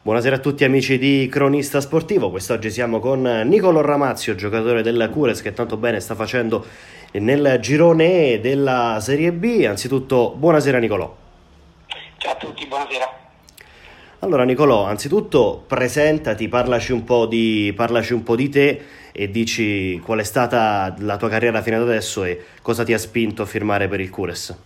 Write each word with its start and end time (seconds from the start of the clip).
Buonasera 0.00 0.36
a 0.36 0.38
tutti 0.38 0.62
amici 0.62 0.96
di 0.96 1.28
Cronista 1.30 1.80
Sportivo, 1.80 2.30
quest'oggi 2.30 2.70
siamo 2.70 3.00
con 3.00 3.20
Nicolo 3.44 3.80
Ramazio, 3.80 4.36
giocatore 4.36 4.80
del 4.80 5.10
Cures 5.12 5.42
che 5.42 5.52
tanto 5.52 5.76
bene 5.76 5.98
sta 5.98 6.14
facendo 6.14 6.64
nel 7.12 7.58
girone 7.60 8.32
E 8.32 8.40
della 8.40 8.98
Serie 9.00 9.32
B. 9.32 9.66
Anzitutto 9.68 10.34
buonasera 10.36 10.78
Nicolò. 10.78 11.14
Ciao 12.16 12.32
a 12.32 12.36
tutti, 12.36 12.64
buonasera. 12.66 13.18
Allora 14.20 14.44
Nicolò, 14.44 14.84
anzitutto 14.84 15.64
presentati, 15.66 16.46
parlaci 16.48 16.92
un 16.92 17.02
po' 17.02 17.26
di, 17.26 17.74
parlaci 17.76 18.12
un 18.12 18.22
po 18.22 18.36
di 18.36 18.48
te 18.48 18.82
e 19.10 19.30
dici 19.30 20.00
qual 20.04 20.20
è 20.20 20.24
stata 20.24 20.94
la 20.98 21.16
tua 21.16 21.28
carriera 21.28 21.60
fino 21.60 21.76
ad 21.76 21.82
adesso 21.82 22.22
e 22.22 22.44
cosa 22.62 22.84
ti 22.84 22.92
ha 22.92 22.98
spinto 22.98 23.42
a 23.42 23.46
firmare 23.46 23.88
per 23.88 23.98
il 23.98 24.10
Cures. 24.10 24.56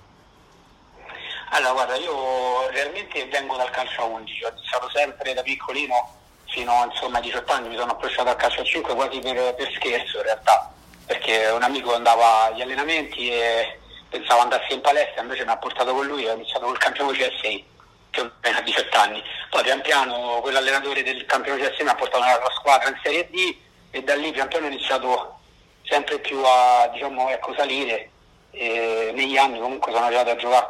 Allora, 1.54 1.72
guarda, 1.72 1.96
io 1.96 2.70
realmente 2.72 3.28
vengo 3.30 3.56
dal 3.56 3.68
calcio 3.68 3.91
a 3.91 3.91
11, 4.04 4.44
ho 4.44 4.52
iniziato 4.54 4.90
sempre 4.90 5.34
da 5.34 5.42
piccolino 5.42 6.20
fino 6.48 6.84
insomma, 6.90 7.16
ai 7.18 7.24
18 7.24 7.52
anni, 7.52 7.68
mi 7.68 7.76
sono 7.76 7.92
approcciato 7.92 8.28
al 8.28 8.36
calcio 8.36 8.60
a 8.60 8.64
5 8.64 8.94
quasi 8.94 9.18
per, 9.20 9.54
per 9.54 9.72
scherzo 9.74 10.18
in 10.18 10.22
realtà, 10.24 10.70
perché 11.06 11.48
un 11.48 11.62
amico 11.62 11.94
andava 11.94 12.44
agli 12.44 12.60
allenamenti 12.60 13.30
e 13.30 13.78
pensava 14.08 14.42
andasse 14.42 14.74
in 14.74 14.82
palestra, 14.82 15.22
invece 15.22 15.44
mi 15.44 15.50
ha 15.50 15.56
portato 15.56 15.94
con 15.94 16.06
lui 16.06 16.24
e 16.24 16.30
ho 16.30 16.34
iniziato 16.34 16.66
col 16.66 16.78
campione 16.78 17.16
CSI 17.16 17.64
più 18.10 18.22
o 18.22 18.32
meno 18.42 18.58
a 18.58 18.62
18 18.62 18.96
anni. 18.98 19.22
Poi 19.48 19.62
pian 19.62 19.80
piano 19.80 20.40
quell'allenatore 20.42 21.02
del 21.02 21.24
campione 21.24 21.66
CSI 21.66 21.82
mi 21.82 21.88
ha 21.88 21.94
portato 21.94 22.22
nella 22.22 22.50
squadra 22.54 22.90
in 22.90 23.00
Serie 23.02 23.28
D 23.30 23.56
e 23.90 24.02
da 24.02 24.14
lì 24.14 24.30
pian 24.32 24.48
piano 24.48 24.66
ho 24.66 24.68
iniziato 24.68 25.38
sempre 25.84 26.18
più 26.18 26.42
a 26.44 26.88
diciamo, 26.92 27.30
ecco, 27.30 27.54
salire 27.54 28.10
e 28.50 29.12
negli 29.14 29.38
anni 29.38 29.58
comunque 29.58 29.92
sono 29.92 30.04
arrivato 30.04 30.30
a 30.30 30.36
giocare 30.36 30.66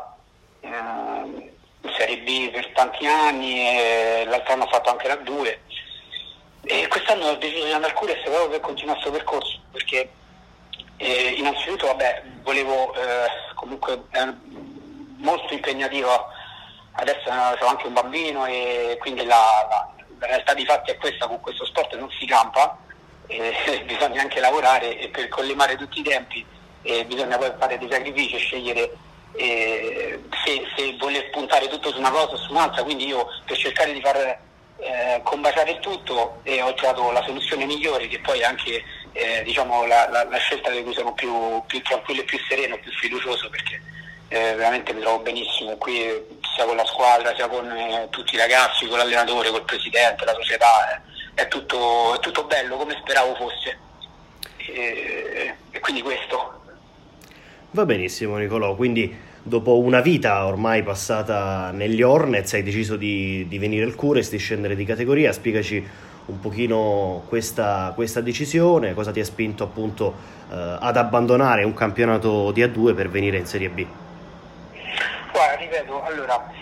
in 0.61 1.52
Serie 1.97 2.19
B 2.19 2.51
per 2.51 2.69
tanti 2.73 3.07
anni 3.07 3.69
e 3.69 4.25
l'altro 4.27 4.53
anno 4.53 4.65
ho 4.65 4.69
fatto 4.69 4.91
anche 4.91 5.09
la 5.09 5.17
2 5.17 5.61
e 6.65 6.87
quest'anno 6.87 7.27
ho 7.27 7.35
deciso 7.35 7.65
di 7.65 7.73
andare 7.73 7.93
al 7.93 7.99
Cures 7.99 8.23
proprio 8.23 8.49
per 8.49 8.61
continuare 8.61 9.01
questo 9.01 9.19
percorso 9.19 9.61
perché 9.73 10.11
eh, 10.99 11.35
innanzitutto 11.37 11.87
vabbè, 11.87 12.23
volevo 12.43 12.95
eh, 12.95 13.27
comunque 13.55 14.05
eh, 14.13 14.33
molto 15.17 15.53
impegnativo. 15.53 16.09
Adesso 16.93 17.29
ho 17.29 17.67
anche 17.67 17.87
un 17.87 17.95
bambino 17.95 18.47
e 18.47 18.97
quindi 19.01 19.25
la, 19.25 19.67
la, 19.69 19.91
la 20.21 20.27
realtà 20.27 20.55
di 20.55 20.65
fatti 20.65 20.91
è 20.91 20.97
questa 20.99 21.27
con 21.27 21.41
questo 21.41 21.65
sport 21.65 21.97
non 21.97 22.11
si 22.11 22.27
campa 22.27 22.77
bisogna 23.87 24.21
anche 24.21 24.41
lavorare 24.41 24.99
e 24.99 25.09
per 25.09 25.29
collimare 25.29 25.77
tutti 25.77 26.01
i 26.01 26.03
tempi 26.03 26.45
bisogna 27.07 27.39
poi 27.39 27.51
fare 27.59 27.79
dei 27.79 27.89
sacrifici 27.91 28.35
e 28.35 28.39
scegliere 28.39 28.97
eh, 29.35 30.21
se, 30.45 30.63
se, 30.77 30.97
voler 30.99 31.31
puntare 31.31 31.69
tutto 31.69 31.91
su 31.91 31.99
una 31.99 32.11
cosa 32.11 32.35
o 32.35 32.37
su 32.37 32.51
un'altra, 32.51 32.83
quindi 32.83 33.07
io 33.07 33.27
per 33.45 33.57
cercare 33.57 33.93
di 33.93 34.01
far 34.01 34.39
eh, 34.79 35.21
combaciare 35.23 35.73
il 35.73 35.79
tutto 35.81 36.41
eh, 36.43 36.61
ho 36.61 36.75
trovato 36.75 37.11
la 37.11 37.23
soluzione 37.23 37.67
migliore 37.67 38.09
che 38.09 38.19
poi 38.21 38.41
è 38.41 38.45
anche 38.45 38.83
eh, 39.13 39.43
diciamo, 39.45 39.87
la, 39.87 40.09
la, 40.09 40.25
la, 40.25 40.39
scelta 40.39 40.71
di 40.71 40.83
cui 40.83 40.95
sono 40.95 41.13
più, 41.13 41.63
più 41.67 41.81
tranquillo 41.83 42.23
e 42.23 42.25
più 42.25 42.39
sereno, 42.49 42.79
più 42.79 42.91
fiducioso 42.93 43.49
perché 43.49 43.81
eh, 44.29 44.55
veramente 44.55 44.95
mi 44.95 45.01
trovo 45.03 45.19
benissimo 45.19 45.77
qui 45.77 46.11
sia 46.55 46.65
con 46.65 46.77
la 46.77 46.87
squadra, 46.87 47.35
sia 47.35 47.49
con 47.49 47.71
eh, 47.71 48.07
tutti 48.11 48.35
i 48.35 48.39
ragazzi, 48.39 48.87
con 48.87 48.99
l'allenatore, 48.99 49.51
col 49.51 49.65
presidente, 49.65 50.25
la 50.25 50.35
società, 50.35 51.03
è 51.35 51.47
tutto, 51.49 52.15
è, 52.15 52.19
tutto, 52.21 52.45
bello 52.45 52.77
come 52.77 52.97
speravo 52.99 53.35
fosse. 53.35 53.79
E, 54.57 55.55
e 55.71 55.81
quindi 55.81 56.01
questo. 56.03 56.62
Va 57.75 57.87
benissimo 57.87 58.37
Nicolò, 58.37 58.75
quindi 58.75 59.17
dopo 59.43 59.79
una 59.79 60.03
vita 60.03 60.45
ormai 60.45 60.83
passata 60.83 61.71
negli 61.71 62.03
Hornets 62.03 62.53
hai 62.53 62.63
deciso 62.63 62.97
di, 62.97 63.47
venire 63.59 63.83
al 63.87 63.95
Cures, 63.95 64.29
di 64.29 64.37
scendere 64.37 64.77
di 64.77 64.85
categoria, 64.85 65.33
spiegaci 65.33 65.83
un 66.27 66.39
pochino 66.39 67.23
questa, 67.29 67.93
questa 67.95 68.21
decisione, 68.21 68.93
cosa 68.93 69.11
ti 69.11 69.21
ha 69.21 69.25
spinto 69.25 69.65
appunto 69.65 70.15
eh, 70.51 70.77
ad 70.81 70.99
abbandonare 70.99 71.65
un 71.65 71.73
campionato 71.73 72.53
di 72.53 72.63
A2 72.63 72.95
per 72.95 73.09
venire 73.09 73.39
in 73.39 73.47
Serie 73.47 73.71
B. 73.71 73.87
Guarda, 75.33 75.57
ripeto, 75.57 76.03
allora 76.03 76.53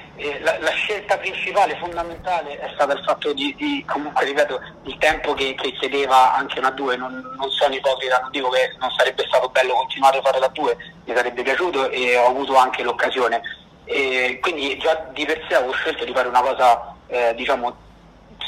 la, 0.41 0.59
la, 0.59 0.71
scelta 0.71 1.17
principale, 1.19 1.77
fondamentale 1.79 2.59
è 2.59 2.71
stata 2.75 2.93
il 2.93 3.03
fatto 3.05 3.33
di, 3.33 3.55
di 3.57 3.85
comunque 3.87 4.25
ripeto, 4.25 4.61
il 4.85 4.99
tempo 4.99 5.35
che, 5.35 5.55
che 5.55 5.73
chiedeva 5.73 6.35
anche 6.35 6.59
una 6.59 6.71
2, 6.71 6.97
non, 6.97 7.35
non 7.37 7.51
sono 7.51 7.75
ipocrita, 7.75 8.19
non 8.19 8.31
dico 8.31 8.49
che 8.51 8.75
non 8.79 8.91
sarebbe 8.91 9.25
stato 9.27 9.49
bello 9.49 9.75
continuare 9.75 10.19
a 10.19 10.23
fare 10.23 10.39
la 10.39 10.49
2, 10.49 10.77
mi 11.05 11.15
sarebbe 11.15 11.43
piaciuto 11.43 11.89
e 11.91 12.17
ho 12.17 12.27
avuto 12.27 12.57
anche 12.57 12.83
l'occasione. 12.83 13.41
E 13.85 14.39
quindi 14.41 14.77
già 14.79 14.95
di 15.13 15.25
per 15.25 15.45
sé 15.49 15.55
avevo 15.57 15.73
scelto 15.73 16.05
di 16.05 16.13
fare 16.13 16.29
una 16.29 16.43
cosa 16.43 16.95
eh, 17.09 17.35
diciamo 17.35 17.89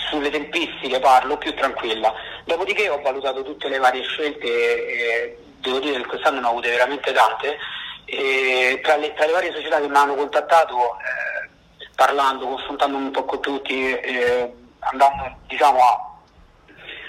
sulle 0.09 0.31
tempistiche 0.31 1.01
parlo 1.01 1.37
più 1.39 1.55
tranquilla. 1.55 2.13
Dopodiché 2.45 2.89
ho 2.89 3.01
valutato 3.01 3.43
tutte 3.43 3.69
le 3.69 3.79
varie 3.79 4.03
scelte 4.03 4.47
e 4.47 5.39
devo 5.59 5.79
dire 5.79 6.03
che 6.03 6.07
quest'anno 6.07 6.41
ne 6.41 6.47
ho 6.47 6.51
avute 6.51 6.69
veramente 6.69 7.13
tante. 7.13 7.57
E 8.05 8.81
tra, 8.83 8.97
le, 8.97 9.15
tra 9.15 9.25
le 9.25 9.33
varie 9.33 9.53
società 9.53 9.81
che 9.81 9.89
mi 9.89 9.97
hanno 9.97 10.15
contattato 10.15 10.77
eh, 10.77 11.32
parlando, 12.05 12.49
confrontandomi 12.49 13.05
un 13.05 13.11
po' 13.13 13.25
con 13.25 13.41
tutti, 13.41 13.93
eh, 13.93 14.53
andando 14.81 15.37
diciamo, 15.47 15.79
a, 15.79 16.11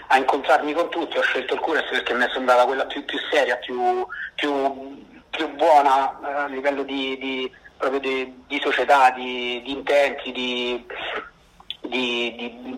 a, 0.10 0.18
incontrarmi 0.18 0.72
con 0.74 0.88
tutti, 0.92 1.18
ho 1.18 1.24
scelto 1.24 1.56
il 1.56 1.60
Cures 1.62 1.90
perché 1.90 2.14
mi 2.14 2.26
è 2.26 2.30
sembrata 2.32 2.66
quella 2.66 2.86
più, 2.86 3.04
più 3.04 3.18
seria, 3.32 3.58
più, 3.58 4.06
più, 4.36 5.04
più, 5.32 5.56
buona 5.56 6.20
eh, 6.24 6.42
a 6.44 6.46
livello 6.46 6.84
di, 6.84 7.18
di, 7.18 7.52
di, 8.00 8.44
di 8.46 8.62
società, 8.64 9.10
di, 9.10 9.72
intenti, 9.72 10.32
di, 10.32 10.86
in 11.82 12.78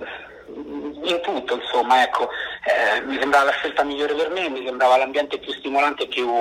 tutto 1.22 1.56
insomma 1.56 2.02
ecco. 2.02 2.30
Eh, 2.64 3.02
mi 3.02 3.20
sembrava 3.20 3.46
la 3.46 3.52
scelta 3.52 3.84
migliore 3.84 4.16
per 4.16 4.32
me 4.32 4.50
mi 4.50 4.66
sembrava 4.66 4.98
l'ambiente 4.98 5.38
più 5.38 5.52
stimolante 5.52 6.04
e 6.04 6.08
più, 6.08 6.32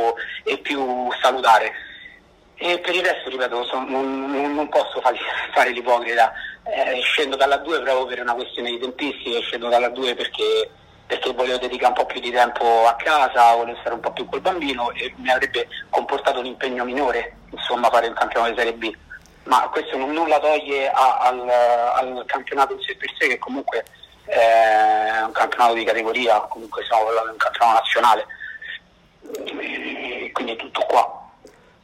e 0.45 0.57
più 0.59 1.11
salutare 1.21 1.73
e 2.57 2.79
per 2.79 2.95
il 2.95 3.05
resto, 3.05 3.31
ripeto, 3.31 3.65
sono, 3.65 3.85
non, 3.89 4.55
non, 4.55 4.69
posso 4.69 5.01
fare, 5.01 5.19
fare 5.53 5.71
l'ipocrita. 5.71 6.33
Eh, 6.65 7.01
scendo 7.03 7.37
dalla 7.37 7.59
2 7.59 7.83
proprio 7.83 8.07
per 8.07 8.21
una 8.21 8.35
questione 8.35 8.71
di 8.71 8.79
tempistiche, 8.79 9.43
scendo 9.43 9.69
dalla 9.69 9.89
2 9.89 10.15
perché, 10.15 10.71
perché 11.07 11.33
volevo 11.33 11.59
dedicare 11.59 11.89
un 11.89 11.99
po' 11.99 12.07
più 12.07 12.21
di 12.21 12.31
tempo 12.31 12.87
a 12.87 12.95
casa, 12.95 13.55
volevo 13.55 13.79
stare 13.81 13.95
un 13.95 14.01
po' 14.01 14.13
più 14.13 14.27
col 14.27 14.41
bambino 14.41 14.91
e 14.93 15.13
mi 15.17 15.31
avrebbe 15.31 15.69
comportato 15.91 16.39
un 16.39 16.47
impegno 16.47 16.85
minore, 16.85 17.37
insomma, 17.51 17.91
fare 17.91 18.07
un 18.07 18.15
campionato 18.15 18.53
di 18.53 18.59
Serie 18.59 18.75
B. 18.75 18.97
Ma 19.45 19.69
questo 19.71 19.99
non 19.99 20.13
nulla 20.13 20.39
toglie 20.39 20.89
a, 20.91 21.19
al, 21.19 21.47
al, 21.47 22.23
campionato 22.27 22.73
in 22.73 22.81
sé 22.81 22.97
per 22.97 23.13
sé, 23.19 23.29
che 23.29 23.39
comunque 23.39 23.85
è 24.25 25.21
un 25.23 25.33
campionato 25.33 25.75
di 25.75 25.85
categoria, 25.85 26.41
comunque 26.49 26.83
siamo 26.85 27.05
parlando 27.05 27.29
di 27.29 27.37
un 27.37 27.43
campionato 27.43 27.79
nazionale. 27.79 28.27
Quindi 30.33 30.57
tutto 30.57 30.81
qua. 30.87 31.24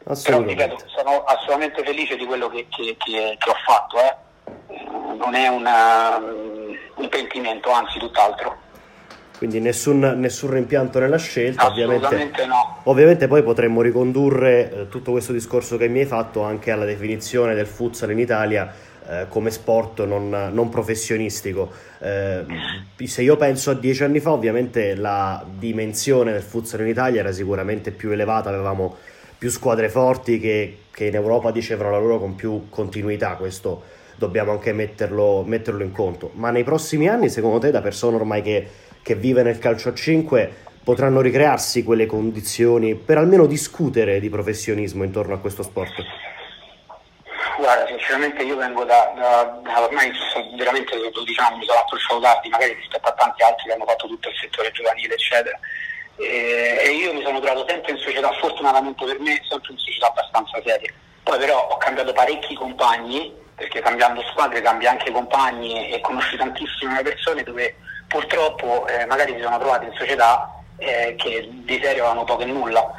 Però 0.02 0.42
ripeto, 0.42 0.78
sono 0.86 1.24
assolutamente 1.24 1.82
felice 1.84 2.16
di 2.16 2.24
quello 2.24 2.48
che, 2.48 2.66
che, 2.68 2.96
che, 2.98 3.36
che 3.38 3.50
ho 3.50 3.56
fatto, 3.64 3.96
eh. 3.98 4.86
non 5.16 5.34
è 5.34 5.46
una, 5.48 6.16
un 6.16 7.08
pentimento, 7.08 7.70
anzi 7.70 7.98
tutt'altro. 7.98 8.68
Quindi 9.36 9.58
nessun, 9.60 10.00
nessun 10.18 10.50
rimpianto 10.50 10.98
nella 10.98 11.16
scelta, 11.16 11.66
ovviamente, 11.66 12.44
no. 12.44 12.80
ovviamente 12.84 13.26
poi 13.26 13.42
potremmo 13.42 13.80
ricondurre 13.80 14.70
eh, 14.70 14.88
tutto 14.88 15.12
questo 15.12 15.32
discorso 15.32 15.78
che 15.78 15.88
mi 15.88 16.00
hai 16.00 16.04
fatto 16.04 16.42
anche 16.42 16.70
alla 16.70 16.84
definizione 16.84 17.54
del 17.54 17.66
futsal 17.66 18.10
in 18.10 18.18
Italia 18.18 18.70
eh, 19.08 19.26
come 19.28 19.50
sport 19.50 20.04
non, 20.04 20.50
non 20.52 20.68
professionistico. 20.68 21.70
Eh, 22.00 22.44
se 23.04 23.22
io 23.22 23.36
penso 23.38 23.70
a 23.70 23.74
dieci 23.74 24.04
anni 24.04 24.20
fa, 24.20 24.32
ovviamente 24.32 24.94
la 24.94 25.42
dimensione 25.48 26.32
del 26.32 26.42
futsal 26.42 26.80
in 26.80 26.88
Italia 26.88 27.20
era 27.20 27.32
sicuramente 27.32 27.92
più 27.92 28.10
elevata, 28.10 28.50
avevamo 28.50 28.98
più 29.40 29.48
squadre 29.48 29.88
forti 29.88 30.38
che, 30.38 30.82
che 30.92 31.06
in 31.06 31.14
Europa 31.14 31.50
dicevano 31.50 31.92
la 31.92 31.98
loro 31.98 32.18
con 32.18 32.34
più 32.34 32.68
continuità, 32.68 33.36
questo 33.36 33.84
dobbiamo 34.16 34.52
anche 34.52 34.74
metterlo, 34.74 35.42
metterlo, 35.46 35.82
in 35.82 35.92
conto. 35.92 36.30
Ma 36.34 36.50
nei 36.50 36.62
prossimi 36.62 37.08
anni, 37.08 37.30
secondo 37.30 37.58
te, 37.58 37.70
da 37.70 37.80
persona 37.80 38.16
ormai 38.16 38.42
che, 38.42 38.68
che 39.02 39.14
vive 39.14 39.42
nel 39.42 39.58
calcio 39.58 39.88
a 39.88 39.94
5, 39.94 40.54
potranno 40.84 41.22
ricrearsi 41.22 41.82
quelle 41.82 42.04
condizioni 42.04 42.94
per 42.96 43.16
almeno 43.16 43.46
discutere 43.46 44.20
di 44.20 44.28
professionismo 44.28 45.04
intorno 45.04 45.32
a 45.32 45.38
questo 45.38 45.62
sport? 45.62 46.04
Guarda, 47.56 47.86
sinceramente 47.86 48.42
io 48.42 48.58
vengo 48.58 48.84
da, 48.84 49.10
da, 49.16 49.58
da 49.62 49.84
ormai 49.84 50.12
veramente 50.58 50.94
12 51.10 51.40
anni, 51.40 51.58
mi 51.60 51.64
sono 51.64 51.78
approcciato 51.78 52.20
tardi, 52.20 52.50
magari 52.50 52.74
rispetto 52.74 53.08
a 53.08 53.12
tanti 53.12 53.42
altri 53.42 53.68
che 53.68 53.72
hanno 53.72 53.86
fatto 53.86 54.06
tutto 54.06 54.28
il 54.28 54.34
settore 54.38 54.70
giovanile, 54.72 55.14
eccetera 55.14 55.58
e, 56.20 56.78
e 56.84 56.90
io 56.92 57.14
mi 57.14 57.22
sono 57.22 57.40
trovato 57.40 57.66
sempre 57.68 57.92
in 57.92 57.98
società, 57.98 58.30
fortunatamente 58.40 59.04
per 59.04 59.18
me, 59.18 59.40
sempre 59.48 59.72
in 59.72 59.78
società 59.78 60.08
abbastanza 60.08 60.60
serie. 60.64 60.94
Poi 61.22 61.38
però 61.38 61.68
ho 61.68 61.76
cambiato 61.76 62.12
parecchi 62.12 62.54
compagni, 62.54 63.32
perché 63.54 63.80
cambiando 63.80 64.22
squadre 64.30 64.60
cambia 64.62 64.90
anche 64.90 65.10
compagni 65.10 65.90
e 65.90 66.00
conosci 66.00 66.36
tantissime 66.36 67.02
persone 67.02 67.42
dove 67.42 67.76
purtroppo 68.08 68.86
eh, 68.86 69.06
magari 69.06 69.34
si 69.34 69.42
sono 69.42 69.58
trovate 69.58 69.84
in 69.84 69.92
società 69.94 70.50
eh, 70.78 71.14
che 71.16 71.46
di 71.50 71.80
serio 71.82 72.04
avevano 72.04 72.24
poco 72.24 72.42
e 72.42 72.46
nulla. 72.46 72.90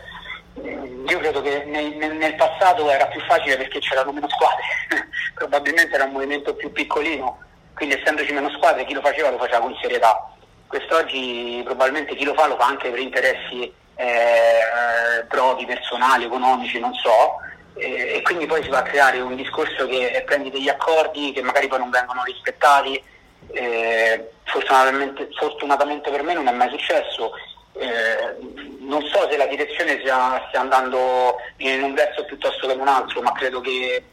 Io 0.53 1.17
credo 1.17 1.41
che 1.41 1.63
nel, 1.65 1.95
nel, 1.95 2.35
passato 2.35 2.89
era 2.89 3.07
più 3.07 3.19
facile 3.21 3.57
perché 3.57 3.79
c'erano 3.79 4.11
meno 4.11 4.29
squadre, 4.29 4.63
probabilmente 5.33 5.95
era 5.95 6.03
un 6.03 6.11
movimento 6.11 6.53
più 6.53 6.71
piccolino, 6.71 7.39
quindi 7.73 7.95
essendoci 7.95 8.31
meno 8.31 8.49
squadre 8.51 8.85
chi 8.85 8.93
lo 8.93 9.01
faceva 9.01 9.29
lo 9.29 9.37
faceva 9.37 9.61
con 9.61 9.77
serietà. 9.81 10.30
Quest'oggi 10.71 11.61
probabilmente 11.65 12.15
chi 12.15 12.23
lo 12.23 12.33
fa 12.33 12.47
lo 12.47 12.55
fa 12.55 12.67
anche 12.67 12.89
per 12.89 12.99
interessi 12.99 13.73
eh, 13.95 15.25
propri, 15.27 15.65
personali, 15.65 16.23
economici, 16.23 16.79
non 16.79 16.93
so, 16.93 17.35
e, 17.73 18.13
e 18.15 18.21
quindi 18.21 18.45
poi 18.45 18.63
si 18.63 18.69
va 18.69 18.77
a 18.77 18.83
creare 18.83 19.19
un 19.19 19.35
discorso 19.35 19.85
che 19.85 20.23
prendi 20.25 20.49
degli 20.49 20.69
accordi 20.69 21.33
che 21.33 21.41
magari 21.41 21.67
poi 21.67 21.79
non 21.79 21.89
vengono 21.89 22.23
rispettati. 22.23 23.03
Eh, 23.51 24.31
fortunatamente, 24.45 25.27
fortunatamente, 25.37 26.09
per 26.09 26.23
me 26.23 26.33
non 26.35 26.47
è 26.47 26.51
mai 26.53 26.69
successo. 26.69 27.33
Eh, 27.73 28.37
non 28.79 29.01
so 29.07 29.27
se 29.29 29.35
la 29.35 29.47
direzione 29.47 29.99
stia, 29.99 30.41
stia, 30.47 30.61
andando 30.61 31.35
in 31.57 31.83
un 31.83 31.93
verso 31.93 32.23
piuttosto 32.23 32.65
che 32.65 32.73
in 32.73 32.79
un 32.79 32.87
altro, 32.87 33.21
ma 33.21 33.33
credo 33.33 33.59
che, 33.59 34.03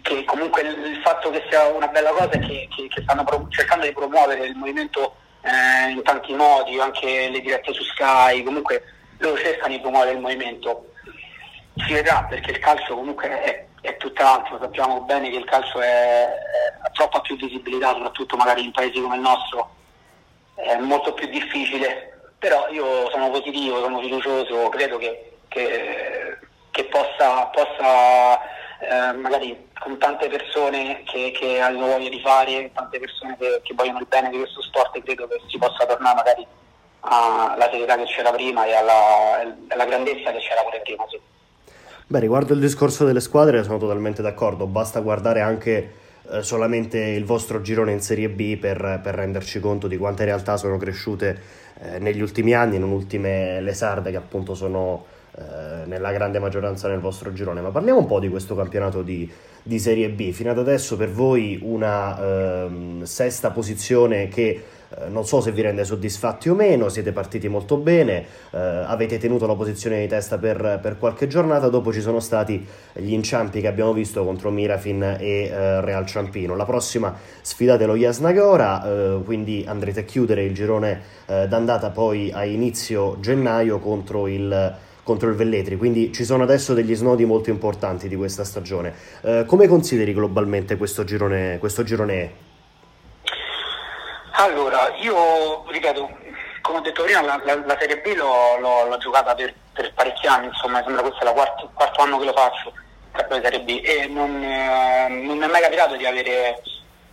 che 0.00 0.24
comunque 0.24 0.62
il, 0.62 1.00
fatto 1.04 1.28
che 1.28 1.44
sia 1.50 1.66
una 1.66 1.88
bella 1.88 2.10
cosa 2.10 2.30
è 2.30 2.38
che, 2.38 2.68
che, 2.74 2.88
che 2.88 3.02
stanno 3.02 3.24
pro- 3.24 3.46
cercando 3.50 3.84
di 3.84 3.92
promuovere 3.92 4.46
il 4.46 4.56
movimento 4.56 5.16
eh, 5.46 5.90
in 5.90 6.02
tanti 6.02 6.34
modi, 6.34 6.78
anche 6.80 7.28
le 7.28 7.40
dirette 7.40 7.72
su 7.72 7.84
Sky, 7.84 8.42
comunque 8.42 8.82
loro 9.18 9.38
cercano 9.38 9.74
di 9.74 9.80
promuovere 9.80 10.12
il 10.12 10.20
movimento. 10.20 10.92
Si 11.76 11.92
vedrà 11.92 12.24
perché 12.28 12.50
il 12.50 12.58
calcio 12.58 12.96
comunque 12.96 13.28
è, 13.28 13.66
è 13.80 13.96
tutt'altro, 13.96 14.58
sappiamo 14.58 15.02
bene 15.02 15.30
che 15.30 15.36
il 15.36 15.44
calcio 15.44 15.80
è, 15.80 16.26
ha 16.82 16.90
troppa 16.90 17.20
più 17.20 17.36
visibilità, 17.36 17.92
soprattutto 17.92 18.36
magari 18.36 18.64
in 18.64 18.72
paesi 18.72 19.00
come 19.00 19.16
il 19.16 19.20
nostro, 19.20 19.74
è 20.54 20.76
molto 20.78 21.12
più 21.12 21.28
difficile, 21.28 22.32
però 22.38 22.68
io 22.70 23.08
sono 23.10 23.30
positivo, 23.30 23.80
sono 23.80 24.00
fiducioso, 24.00 24.68
credo 24.70 24.96
che, 24.98 25.36
che, 25.48 26.38
che 26.70 26.84
possa, 26.84 27.46
possa 27.46 28.40
eh, 28.80 29.12
magari 29.12 29.68
con 29.78 29.96
tante 29.98 30.28
persone 30.28 31.02
che, 31.04 31.32
che, 31.38 31.60
hanno 31.60 31.86
voglia 31.86 32.08
di 32.08 32.20
fare, 32.20 32.70
tante 32.74 32.98
persone 32.98 33.36
che, 33.38 33.60
che, 33.62 33.74
vogliono 33.74 34.00
il 34.00 34.06
bene 34.06 34.30
di 34.30 34.38
questo 34.38 34.60
sport, 34.62 35.00
credo 35.02 35.26
che 35.28 35.40
si 35.46 35.58
possa 35.58 35.86
tornare 35.86 36.16
magari 36.16 36.46
alla 37.00 37.68
serietà 37.70 37.96
che 37.96 38.04
c'era 38.04 38.32
prima 38.32 38.66
e 38.66 38.74
alla, 38.74 39.54
alla 39.68 39.84
grandezza 39.84 40.32
che 40.32 40.38
c'era 40.38 40.62
pure 40.62 40.80
prima. 40.82 41.04
Sì. 41.08 41.18
Beh, 42.08 42.20
riguardo 42.20 42.52
il 42.52 42.60
discorso 42.60 43.04
delle 43.04 43.20
squadre 43.20 43.64
sono 43.64 43.78
totalmente 43.78 44.22
d'accordo, 44.22 44.66
basta 44.66 45.00
guardare 45.00 45.40
anche 45.40 45.92
eh, 46.30 46.42
solamente 46.42 46.98
il 46.98 47.24
vostro 47.24 47.62
girone 47.62 47.92
in 47.92 48.00
Serie 48.00 48.28
B 48.28 48.56
per, 48.56 49.00
per, 49.02 49.14
renderci 49.14 49.60
conto 49.60 49.86
di 49.86 49.96
quante 49.96 50.24
realtà 50.24 50.56
sono 50.56 50.76
cresciute 50.76 51.40
eh, 51.80 51.98
negli 51.98 52.20
ultimi 52.20 52.52
anni, 52.52 52.78
non 52.78 52.90
ultime 52.90 53.60
le 53.60 53.74
sarde 53.74 54.10
che 54.10 54.16
appunto 54.16 54.54
sono 54.54 55.06
eh, 55.38 55.84
nella 55.84 56.12
grande 56.12 56.38
maggioranza 56.38 56.88
nel 56.88 57.00
vostro 57.00 57.32
girone. 57.32 57.60
Ma 57.60 57.70
parliamo 57.70 57.98
un 57.98 58.06
po' 58.06 58.20
di 58.20 58.28
questo 58.28 58.54
campionato 58.54 59.02
di, 59.02 59.30
di 59.62 59.78
Serie 59.78 60.08
B. 60.08 60.30
Fino 60.32 60.50
ad 60.50 60.58
adesso 60.58 60.96
per 60.96 61.10
voi 61.10 61.58
una 61.62 62.64
ehm, 62.64 63.02
sesta 63.04 63.50
posizione 63.50 64.28
che 64.28 64.62
eh, 64.88 65.08
non 65.08 65.26
so 65.26 65.40
se 65.40 65.52
vi 65.52 65.62
rende 65.62 65.84
soddisfatti 65.84 66.48
o 66.48 66.54
meno, 66.54 66.88
siete 66.88 67.12
partiti 67.12 67.48
molto 67.48 67.76
bene, 67.76 68.24
eh, 68.50 68.58
avete 68.58 69.18
tenuto 69.18 69.46
la 69.46 69.54
posizione 69.54 70.00
di 70.00 70.06
testa 70.06 70.38
per, 70.38 70.78
per, 70.80 70.96
qualche 70.98 71.26
giornata, 71.26 71.68
dopo 71.68 71.92
ci 71.92 72.00
sono 72.00 72.20
stati 72.20 72.64
gli 72.94 73.12
inciampi 73.12 73.60
che 73.60 73.66
abbiamo 73.66 73.92
visto 73.92 74.24
contro 74.24 74.50
Mirafin 74.50 75.02
e 75.18 75.46
eh, 75.46 75.80
Real 75.80 76.06
Ciampino. 76.06 76.54
La 76.54 76.64
prossima 76.64 77.14
sfidate 77.40 77.84
lo 77.86 77.96
Jasnagora, 77.96 78.86
eh, 78.86 79.20
quindi 79.24 79.64
andrete 79.66 80.00
a 80.00 80.04
chiudere 80.04 80.44
il 80.44 80.54
girone 80.54 81.00
eh, 81.26 81.48
d'andata 81.48 81.90
poi 81.90 82.30
a 82.32 82.44
inizio 82.44 83.18
gennaio 83.20 83.78
contro 83.80 84.28
il 84.28 84.84
contro 85.06 85.28
il 85.28 85.36
Velletri, 85.36 85.76
quindi 85.76 86.12
ci 86.12 86.24
sono 86.24 86.42
adesso 86.42 86.74
degli 86.74 86.92
snodi 86.96 87.24
molto 87.24 87.48
importanti 87.48 88.08
di 88.08 88.16
questa 88.16 88.42
stagione. 88.42 88.92
Eh, 89.22 89.44
come 89.46 89.68
consideri 89.68 90.12
globalmente 90.12 90.76
questo 90.76 91.04
girone, 91.04 91.58
questo 91.60 91.84
girone 91.84 92.34
Allora, 94.32 94.96
io 94.98 95.64
ripeto, 95.70 96.10
come 96.60 96.78
ho 96.78 96.80
detto 96.80 97.04
prima, 97.04 97.22
la, 97.22 97.40
la, 97.44 97.54
la 97.54 97.76
Serie 97.78 97.98
B 97.98 98.16
l'ho, 98.16 98.58
l'ho, 98.58 98.88
l'ho 98.88 98.98
giocata 98.98 99.36
per, 99.36 99.54
per, 99.72 99.94
parecchi 99.94 100.26
anni, 100.26 100.46
insomma, 100.46 100.82
sembra 100.82 101.02
questo 101.02 101.24
è 101.24 101.28
il 101.28 101.34
quarto, 101.34 101.70
quarto, 101.72 102.02
anno 102.02 102.18
che 102.18 102.24
lo 102.24 102.32
faccio, 102.32 102.72
la 103.12 103.40
Serie 103.40 103.60
B, 103.60 103.80
e 103.84 104.08
non, 104.08 104.42
eh, 104.42 105.06
non 105.08 105.38
mi 105.38 105.44
è 105.44 105.48
mai 105.48 105.62
capitato 105.62 105.94
di 105.94 106.04
avere 106.04 106.60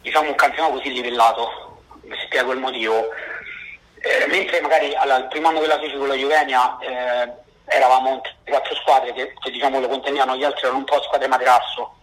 diciamo, 0.02 0.30
un 0.30 0.36
campionato 0.36 0.78
così 0.78 0.92
livellato, 0.92 1.78
mi 2.02 2.16
spiego 2.26 2.54
il 2.54 2.60
motivo. 2.60 3.10
Eh, 4.00 4.28
mentre 4.30 4.60
magari 4.62 4.96
al 4.96 5.28
primo 5.30 5.50
anno 5.50 5.62
che 5.62 5.68
la 5.68 5.80
feci 5.80 5.96
con 5.96 6.08
la 6.08 6.16
Juvenia 6.16 6.78
eh, 6.80 7.42
eravamo 7.76 8.22
quattro 8.46 8.76
squadre 8.76 9.14
che, 9.14 9.34
che 9.40 9.52
diciamo 9.52 9.80
lo 9.80 9.88
contenevano, 9.88 10.36
gli 10.36 10.44
altri 10.44 10.64
erano 10.64 10.80
un 10.80 10.84
po' 10.86 11.02
squadre 11.02 11.28
materasso. 11.28 11.96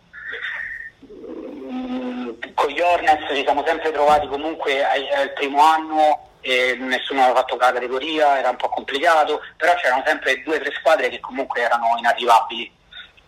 Mm, 1.05 2.31
con 2.55 2.69
gli 2.69 2.81
Hornets 2.81 3.34
ci 3.34 3.43
siamo 3.43 3.64
sempre 3.64 3.93
trovati 3.93 4.26
comunque 4.26 4.84
al 4.84 5.32
primo 5.32 5.62
anno 5.62 6.28
e 6.40 6.75
nessuno 6.78 7.22
aveva 7.22 7.40
fatto 7.40 7.56
la 7.56 7.72
categoria, 7.72 8.38
era 8.38 8.50
un 8.50 8.56
po' 8.56 8.69
complicato, 8.69 9.40
però 9.56 9.75
c'erano 9.75 10.02
sempre 10.06 10.43
due 10.43 10.56
o 10.56 10.61
tre 10.61 10.72
squadre 10.72 11.08
che 11.08 11.20
comunque 11.20 11.61
erano 11.61 11.94
inarrivabili. 11.99 12.78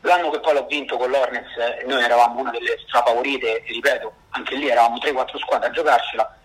L'anno 0.00 0.30
che 0.30 0.40
poi 0.40 0.54
l'ho 0.54 0.66
vinto 0.66 0.96
con 0.96 1.10
l'Hornets, 1.10 1.84
noi 1.86 2.02
eravamo 2.02 2.40
una 2.40 2.50
delle 2.50 2.76
strafavorite, 2.86 3.62
e 3.62 3.72
ripeto, 3.72 4.12
anche 4.30 4.56
lì 4.56 4.68
eravamo 4.68 4.96
3-4 4.96 5.38
squadre 5.38 5.68
a 5.68 5.70
giocarcela. 5.70 6.36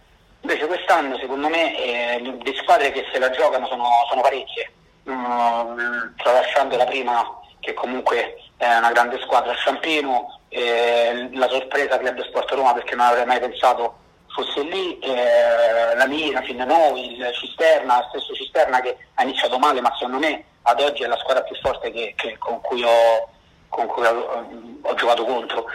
Invece 0.42 0.68
quest'anno 0.68 1.18
secondo 1.18 1.50
me 1.50 1.76
eh, 1.76 2.20
le 2.20 2.56
squadre 2.62 2.92
che 2.92 3.08
se 3.12 3.18
la 3.18 3.32
giocano 3.32 3.66
sono, 3.66 3.90
sono 4.08 4.22
parecchie 4.22 4.72
uh, 5.08 6.14
tralasciando 6.16 6.78
la 6.78 6.86
prima 6.86 7.40
che 7.60 7.74
comunque 7.74 8.38
è 8.58 8.78
una 8.78 8.92
grande 8.92 9.20
squadra 9.22 9.52
a 9.52 9.56
Ciampino, 9.56 10.40
eh, 10.50 11.30
la 11.34 11.50
sorpresa 11.50 11.98
Club 11.98 12.22
Sport 12.24 12.52
Roma 12.52 12.74
perché 12.74 12.96
non 12.96 13.08
avrei 13.08 13.26
mai 13.26 13.40
pensato 13.40 14.06
fosse 14.38 14.62
lì, 14.62 15.00
eh, 15.00 15.96
la 15.96 16.06
Mira, 16.06 16.42
noi, 16.66 17.18
il 17.18 17.32
Cisterna, 17.34 18.08
stesso 18.10 18.34
Cisterna 18.36 18.80
che 18.82 18.96
ha 19.16 19.24
iniziato 19.24 19.58
male 19.58 19.82
ma 19.82 19.92
secondo 19.98 20.20
me 20.20 20.44
ad 20.62 20.80
oggi 20.80 21.04
è 21.04 21.08
la 21.08 21.18
squadra 21.18 21.44
più 21.44 21.56
forte 21.56 21.92
che, 21.92 22.14
che, 22.16 22.38
con 22.38 22.62
cui, 22.62 22.84
ho, 22.84 23.30
con 23.70 23.88
cui 23.88 24.06
ho, 24.06 24.48
ho, 24.82 24.94
giocato 24.96 25.24
contro. 25.26 25.66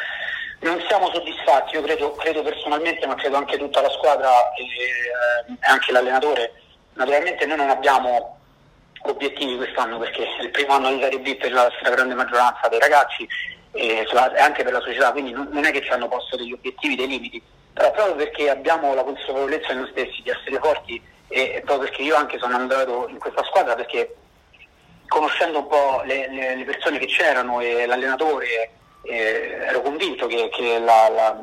Non 0.61 0.81
siamo 0.87 1.11
soddisfatti, 1.13 1.75
io 1.75 1.83
credo, 1.83 2.13
credo, 2.13 2.43
personalmente, 2.43 3.07
ma 3.07 3.15
credo 3.17 3.37
anche 3.37 3.59
tutta 3.59 3.81
la 3.81 3.91
squadra 3.91 4.53
e 4.53 4.63
eh, 4.63 5.57
anche 5.61 5.91
l'allenatore. 5.91 6.53
Naturalmente 6.93 7.47
noi 7.47 7.57
non 7.57 7.71
abbiamo 7.71 8.39
obiettivi 9.05 9.57
quest'anno 9.57 9.99
perché 9.99 10.25
è 10.25 10.43
il 10.43 10.51
primo 10.51 10.75
anno 10.75 10.93
di 10.93 11.03
Serie 11.03 11.21
B 11.21 11.37
per 11.37 11.53
la 11.53 11.71
stragrande 11.79 12.15
maggioranza 12.15 12.69
dei 12.69 12.79
ragazzi 12.79 13.27
e 13.73 14.07
anche 14.39 14.63
per 14.63 14.73
la 14.73 14.81
società, 14.81 15.13
quindi 15.13 15.33
non 15.33 15.65
è 15.65 15.71
che 15.71 15.83
ci 15.83 15.91
hanno 15.91 16.09
posto 16.09 16.37
degli 16.37 16.53
obiettivi, 16.53 16.95
dei 16.95 17.07
limiti, 17.07 17.43
però 17.73 17.91
proprio 17.91 18.17
perché 18.17 18.51
abbiamo 18.51 18.95
la 18.95 19.03
consapevolezza 19.03 19.73
noi 19.73 19.89
stessi 19.91 20.23
di 20.23 20.31
essere 20.31 20.59
forti 20.59 21.01
e 21.29 21.63
proprio 21.65 21.89
perché 21.89 22.03
io 22.03 22.17
anche 22.17 22.39
sono 22.39 22.55
andato 22.55 23.07
in 23.09 23.19
questa 23.19 23.43
squadra 23.45 23.75
perché 23.75 24.15
conoscendo 25.09 25.61
un 25.61 25.67
po' 25.69 26.03
le, 26.05 26.29
le, 26.31 26.57
le 26.57 26.65
persone 26.65 26.99
che 26.99 27.07
c'erano 27.07 27.61
e 27.61 27.87
l'allenatore 27.87 28.71
eh, 29.05 29.59
ero 29.69 29.81
convinto 29.81 30.27
che, 30.27 30.51
che 30.51 30.79
la, 30.79 31.09
la 31.09 31.43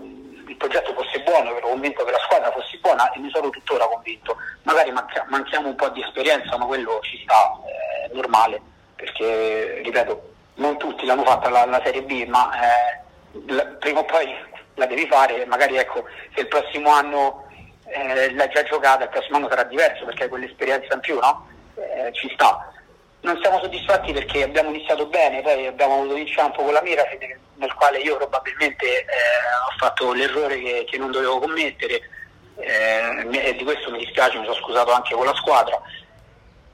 progetto 0.60 0.94
fosse 0.94 1.22
buono, 1.22 1.56
ero 1.56 1.70
convinto 1.70 2.04
che 2.04 2.12
la 2.12 2.20
squadra 2.20 2.52
fosse 2.52 2.78
buona 2.78 3.10
e 3.12 3.20
ne 3.20 3.30
sono 3.34 3.50
tuttora 3.50 3.88
convinto. 3.88 4.38
Magari 4.64 4.92
manchiamo 4.92 5.70
un 5.70 5.76
po' 5.76 5.90
di 5.90 6.04
esperienza, 6.04 6.58
ma 6.58 6.66
quello 6.66 7.00
ci 7.02 7.20
sta, 7.24 7.58
è 8.06 8.14
normale, 8.14 8.62
perché 8.96 9.82
ripeto, 9.84 10.34
non 10.56 10.78
tutti 10.78 11.06
l'hanno 11.06 11.24
fatta 11.24 11.50
la, 11.50 11.66
la 11.66 11.82
Serie 11.84 12.04
B, 12.04 12.26
ma 12.28 12.52
eh, 12.54 13.02
la, 13.48 13.66
prima 13.80 14.02
o 14.02 14.06
poi 14.06 14.36
la 14.76 14.86
devi 14.86 15.08
fare, 15.08 15.46
magari 15.48 15.78
ecco, 15.78 16.06
se 16.36 16.42
il 16.42 16.48
prossimo 16.48 16.92
anno 16.92 17.48
eh, 17.88 18.34
l'hai 18.34 18.50
già 18.50 18.64
giocata, 18.64 19.06
il 19.06 19.10
prossimo 19.10 19.38
anno 19.38 19.50
sarà 19.50 19.64
diverso 19.64 20.06
perché 20.06 20.24
hai 20.24 20.30
quell'esperienza 20.30 20.94
in 20.94 21.00
più, 21.00 21.18
no? 21.20 21.48
Eh, 21.76 22.12
ci 22.14 22.30
sta 22.34 22.72
non 23.22 23.38
siamo 23.42 23.60
soddisfatti 23.60 24.14
perché 24.14 24.44
abbiamo 24.44 24.70
iniziato 24.70 25.06
bene, 25.08 25.42
poi 25.42 25.68
abbiamo 25.68 25.96
avuto 25.96 26.14
l'inciampo 26.14 26.64
con 26.64 26.74
la 26.74 26.82
mira 26.82 27.04
nel 27.60 27.74
quale 27.74 28.00
io 28.00 28.18
probabilmente 28.18 28.86
eh, 28.86 29.06
ho 29.06 29.78
fatto 29.78 30.14
l'errore 30.14 30.60
che, 30.60 30.86
che 30.90 30.98
non 30.98 31.12
dovevo 31.12 31.40
commettere 31.40 32.02
eh, 32.58 33.28
e 33.32 33.56
di 33.56 33.64
questo 33.64 33.92
mi 33.92 34.00
dispiace, 34.00 34.38
mi 34.38 34.46
sono 34.46 34.58
scusato 34.58 34.92
anche 34.92 35.14
con 35.14 35.26
la 35.26 35.36
squadra. 35.36 35.80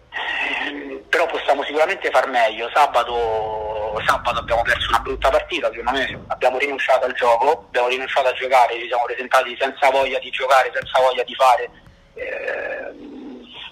Eh, 0.09 1.03
però 1.09 1.25
possiamo 1.25 1.63
sicuramente 1.63 2.09
far 2.11 2.27
meglio. 2.27 2.69
Sabato, 2.73 3.99
sabato, 4.05 4.39
abbiamo 4.39 4.61
perso 4.61 4.89
una 4.89 4.99
brutta 4.99 5.29
partita, 5.29 5.69
secondo 5.71 5.91
me 5.91 6.23
abbiamo 6.27 6.57
rinunciato 6.57 7.05
al 7.05 7.13
gioco, 7.13 7.65
abbiamo 7.67 7.87
rinunciato 7.87 8.27
a 8.27 8.33
giocare, 8.33 8.79
ci 8.79 8.87
siamo 8.87 9.05
presentati 9.05 9.57
senza 9.59 9.89
voglia 9.89 10.19
di 10.19 10.29
giocare, 10.29 10.71
senza 10.73 10.99
voglia 10.99 11.23
di 11.23 11.35
fare, 11.35 11.69
eh, 12.13 12.93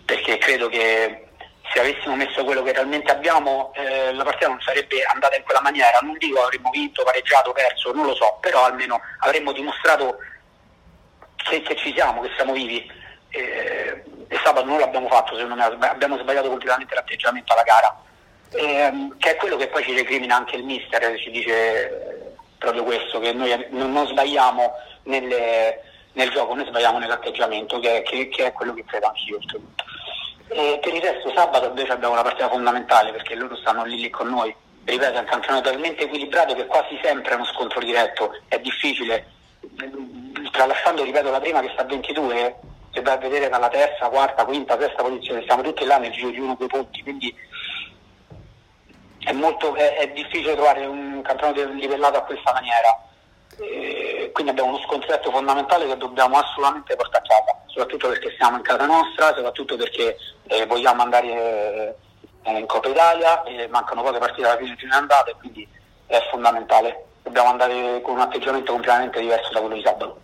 perché 0.06 0.38
credo 0.38 0.68
che 0.68 1.28
se 1.74 1.80
avessimo 1.80 2.16
messo 2.16 2.44
quello 2.44 2.62
che 2.62 2.72
realmente 2.72 3.12
abbiamo 3.12 3.74
eh, 3.74 4.14
la 4.14 4.24
partita 4.24 4.48
non 4.48 4.62
sarebbe 4.62 5.04
andata 5.04 5.36
in 5.36 5.44
quella 5.44 5.62
maniera, 5.62 5.98
non 6.02 6.16
dico 6.20 6.44
avremmo 6.44 6.70
vinto, 6.70 7.04
pareggiato, 7.04 7.52
perso, 7.52 7.92
non 7.92 8.06
lo 8.06 8.14
so, 8.14 8.38
però 8.40 8.66
almeno 8.66 9.02
avremmo 9.20 9.52
dimostrato 9.52 10.18
che, 11.36 11.62
che 11.64 11.76
ci 11.76 11.92
siamo, 11.94 12.22
che 12.22 12.30
siamo 12.36 12.54
vivi. 12.54 13.02
Eh, 13.30 14.04
e 14.28 14.40
sabato 14.44 14.66
non 14.66 14.80
l'abbiamo 14.80 15.08
fatto, 15.10 15.36
secondo 15.36 15.56
me 15.56 15.88
abbiamo 15.88 16.18
sbagliato 16.18 16.50
completamente 16.50 16.94
l'atteggiamento 16.94 17.54
alla 17.54 17.64
gara, 17.64 18.02
eh, 18.52 19.10
che 19.18 19.32
è 19.32 19.36
quello 19.36 19.58
che 19.58 19.68
poi 19.68 19.84
ci 19.84 19.96
recrimina 19.96 20.36
anche 20.36 20.56
il 20.56 20.64
mister, 20.64 21.20
ci 21.20 21.32
dice 21.32 22.36
proprio 22.60 22.84
questo, 22.84 23.20
che 23.20 23.34
noi 23.34 23.68
non 23.70 24.08
sbagliamo 24.08 24.74
nelle, 25.04 25.82
nel 26.14 26.30
gioco, 26.30 26.54
noi 26.54 26.66
sbagliamo 26.68 27.00
nell'atteggiamento, 27.00 27.80
che, 27.80 28.04
che, 28.04 28.30
che 28.30 28.46
è 28.46 28.52
quello 28.52 28.74
che 28.74 28.86
credo 28.86 29.08
anch'io 29.08 29.38
oltretutto. 29.38 29.84
E 30.54 30.80
per 30.80 30.94
il 30.94 31.02
resto 31.02 31.32
sabato 31.36 31.68
invece 31.68 31.94
abbiamo 31.94 32.14
una 32.14 32.22
partita 32.22 32.48
fondamentale 32.48 33.12
perché 33.12 33.34
loro 33.34 33.56
stanno 33.58 33.84
lì 33.86 34.00
lì 34.00 34.10
con 34.10 34.30
noi. 34.30 34.56
Ripeto, 34.86 35.18
è 35.18 35.20
un 35.20 35.26
campionato 35.26 35.70
talmente 35.70 36.04
equilibrato 36.04 36.54
che 36.54 36.66
quasi 36.66 37.00
sempre 37.02 37.32
è 37.32 37.36
uno 37.36 37.46
scontro 37.46 37.80
diretto, 37.80 38.38
è 38.48 38.60
difficile. 38.60 39.26
Tralasciando, 40.52 41.04
ripeto, 41.04 41.32
la 41.32 41.40
prima 41.40 41.62
che 41.62 41.70
sta 41.72 41.82
a 41.82 41.86
22, 41.86 42.60
se 42.92 43.02
vai 43.02 43.16
a 43.16 43.18
vedere 43.18 43.50
dalla 43.50 43.70
terza, 43.70 44.10
quarta, 44.10 44.46
quinta, 44.46 44.80
sesta 44.80 45.02
posizione, 45.02 45.44
siamo 45.46 45.64
tutti 45.64 45.86
là 45.86 45.98
nel 45.98 46.12
giro 46.12 46.30
di 46.30 46.40
uno 46.40 46.52
o 46.52 46.56
due 46.56 46.68
punti, 46.68 47.02
quindi 47.02 47.34
è, 49.24 49.32
molto, 49.32 49.74
è, 49.76 49.96
è 49.96 50.08
difficile 50.12 50.54
trovare 50.54 50.86
un 50.86 51.22
campionato 51.24 51.64
livellato 51.72 52.18
a 52.18 52.24
questa 52.24 52.52
maniera. 52.54 53.08
E 53.60 54.32
quindi 54.34 54.52
abbiamo 54.52 54.70
uno 54.70 54.80
scontretto 54.80 55.32
fondamentale 55.32 55.88
che 55.88 55.98
dobbiamo 55.98 56.38
assolutamente 56.38 56.96
portare 56.96 57.24
a 57.24 57.28
casa, 57.28 57.64
soprattutto 57.68 58.08
perché 58.10 58.34
siamo 58.38 58.58
in 58.58 58.64
casa 58.64 58.86
nostra, 58.86 59.34
soprattutto 59.36 59.76
perché 59.76 60.18
eh, 60.48 60.66
vogliamo 60.66 61.02
andare 61.02 61.96
eh, 62.44 62.58
in 62.58 62.66
Coppa 62.66 62.90
Italia, 62.90 63.44
e 63.44 63.68
mancano 63.68 64.02
poche 64.02 64.20
partite 64.20 64.48
alla 64.48 64.58
fine 64.58 64.76
di 64.76 64.88
andata 64.90 65.32
e 65.32 65.36
quindi 65.40 65.68
è 66.08 66.20
fondamentale. 66.32 67.06
Dobbiamo 67.24 67.50
andare 67.50 68.02
con 68.02 68.16
un 68.16 68.22
atteggiamento 68.22 68.72
completamente 68.72 69.20
diverso 69.20 69.52
da 69.54 69.60
quello 69.60 69.76
di 69.76 69.82
sabato. 69.84 70.20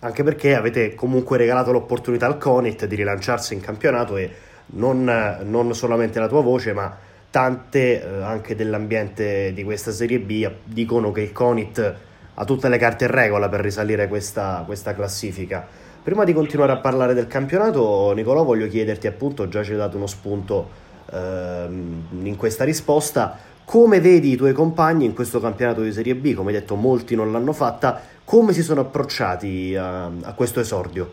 Anche 0.00 0.22
perché 0.22 0.54
avete 0.54 0.94
comunque 0.94 1.36
regalato 1.36 1.72
l'opportunità 1.72 2.26
al 2.26 2.38
Conit 2.38 2.86
di 2.86 2.96
rilanciarsi 2.96 3.54
in 3.54 3.60
campionato 3.60 4.16
e 4.16 4.34
non, 4.72 5.04
non 5.42 5.74
solamente 5.74 6.18
la 6.18 6.28
tua 6.28 6.40
voce, 6.40 6.72
ma 6.72 6.96
tante 7.30 8.02
eh, 8.02 8.22
anche 8.22 8.56
dell'ambiente 8.56 9.52
di 9.52 9.62
questa 9.62 9.92
Serie 9.92 10.18
B 10.18 10.50
dicono 10.64 11.12
che 11.12 11.20
il 11.20 11.32
Conit 11.32 11.94
ha 12.34 12.44
tutte 12.44 12.68
le 12.68 12.78
carte 12.78 13.04
in 13.04 13.10
regola 13.10 13.48
per 13.48 13.60
risalire 13.60 14.08
questa, 14.08 14.62
questa 14.66 14.94
classifica. 14.94 15.66
Prima 16.02 16.24
di 16.24 16.32
continuare 16.32 16.72
a 16.72 16.78
parlare 16.78 17.12
del 17.12 17.26
campionato, 17.26 18.12
Nicolò, 18.12 18.42
voglio 18.42 18.66
chiederti 18.66 19.06
appunto, 19.06 19.48
già 19.48 19.62
ci 19.62 19.72
hai 19.72 19.76
dato 19.76 19.96
uno 19.96 20.06
spunto 20.06 20.68
ehm, 21.12 22.22
in 22.22 22.36
questa 22.36 22.64
risposta, 22.64 23.38
come 23.64 24.00
vedi 24.00 24.32
i 24.32 24.36
tuoi 24.36 24.52
compagni 24.52 25.04
in 25.04 25.14
questo 25.14 25.40
campionato 25.40 25.82
di 25.82 25.92
Serie 25.92 26.14
B? 26.14 26.34
Come 26.34 26.52
hai 26.52 26.58
detto, 26.58 26.74
molti 26.74 27.14
non 27.14 27.30
l'hanno 27.30 27.52
fatta, 27.52 28.00
come 28.24 28.52
si 28.52 28.62
sono 28.62 28.80
approcciati 28.80 29.76
a, 29.76 30.04
a 30.06 30.32
questo 30.34 30.60
esordio? 30.60 31.12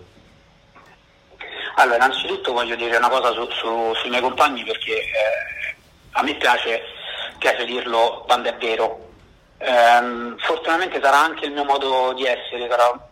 Allora, 1.75 1.97
innanzitutto 1.97 2.53
voglio 2.53 2.75
dire 2.75 2.97
una 2.97 3.09
cosa 3.09 3.31
su, 3.33 3.45
su, 3.51 3.93
sui 3.95 4.09
miei 4.09 4.21
compagni 4.21 4.63
perché 4.63 4.93
eh, 4.93 5.75
a 6.11 6.23
me 6.23 6.35
piace, 6.35 6.81
piace 7.37 7.65
dirlo 7.65 8.23
quando 8.25 8.49
è 8.49 8.55
vero. 8.57 9.06
Um, 9.59 10.37
fortunatamente 10.37 10.99
sarà 11.01 11.17
anche 11.23 11.45
il 11.45 11.51
mio 11.51 11.63
modo 11.63 12.13
di 12.13 12.25
essere, 12.25 12.69
sarà, 12.69 13.09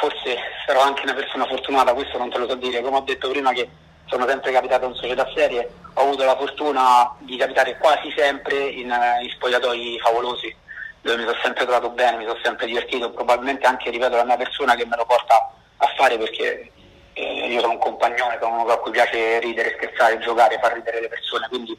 forse 0.00 0.36
sarò 0.66 0.82
anche 0.82 1.02
una 1.04 1.14
persona 1.14 1.46
fortunata, 1.46 1.94
questo 1.94 2.18
non 2.18 2.30
te 2.30 2.38
lo 2.38 2.48
so 2.48 2.56
dire, 2.56 2.82
come 2.82 2.96
ho 2.96 3.02
detto 3.02 3.28
prima 3.30 3.52
che 3.52 3.68
sono 4.06 4.26
sempre 4.26 4.50
capitato 4.50 4.86
in 4.86 4.94
società 4.94 5.30
serie, 5.34 5.70
ho 5.94 6.02
avuto 6.02 6.24
la 6.24 6.36
fortuna 6.36 7.14
di 7.18 7.36
capitare 7.36 7.78
quasi 7.78 8.12
sempre 8.16 8.56
in, 8.56 8.92
in 9.22 9.30
spogliatoi 9.30 10.00
favolosi, 10.02 10.54
dove 11.00 11.18
mi 11.18 11.24
sono 11.24 11.38
sempre 11.42 11.64
trovato 11.64 11.90
bene, 11.90 12.16
mi 12.16 12.26
sono 12.26 12.40
sempre 12.42 12.66
divertito, 12.66 13.10
probabilmente 13.10 13.66
anche, 13.66 13.90
ripeto, 13.90 14.16
la 14.16 14.24
mia 14.24 14.36
persona 14.36 14.74
che 14.74 14.84
me 14.84 14.96
lo 14.96 15.06
porta 15.06 15.52
a 15.76 15.86
fare 15.96 16.18
perché 16.18 16.72
eh, 17.12 17.46
io 17.48 17.60
sono 17.60 17.72
un 17.72 17.78
compagnone, 17.78 18.38
sono 18.40 18.62
uno 18.62 18.72
a 18.72 18.78
cui 18.78 18.90
piace 18.90 19.38
ridere, 19.38 19.74
scherzare, 19.76 20.18
giocare, 20.18 20.58
far 20.60 20.72
ridere 20.72 21.00
le 21.00 21.08
persone, 21.08 21.46
quindi 21.48 21.78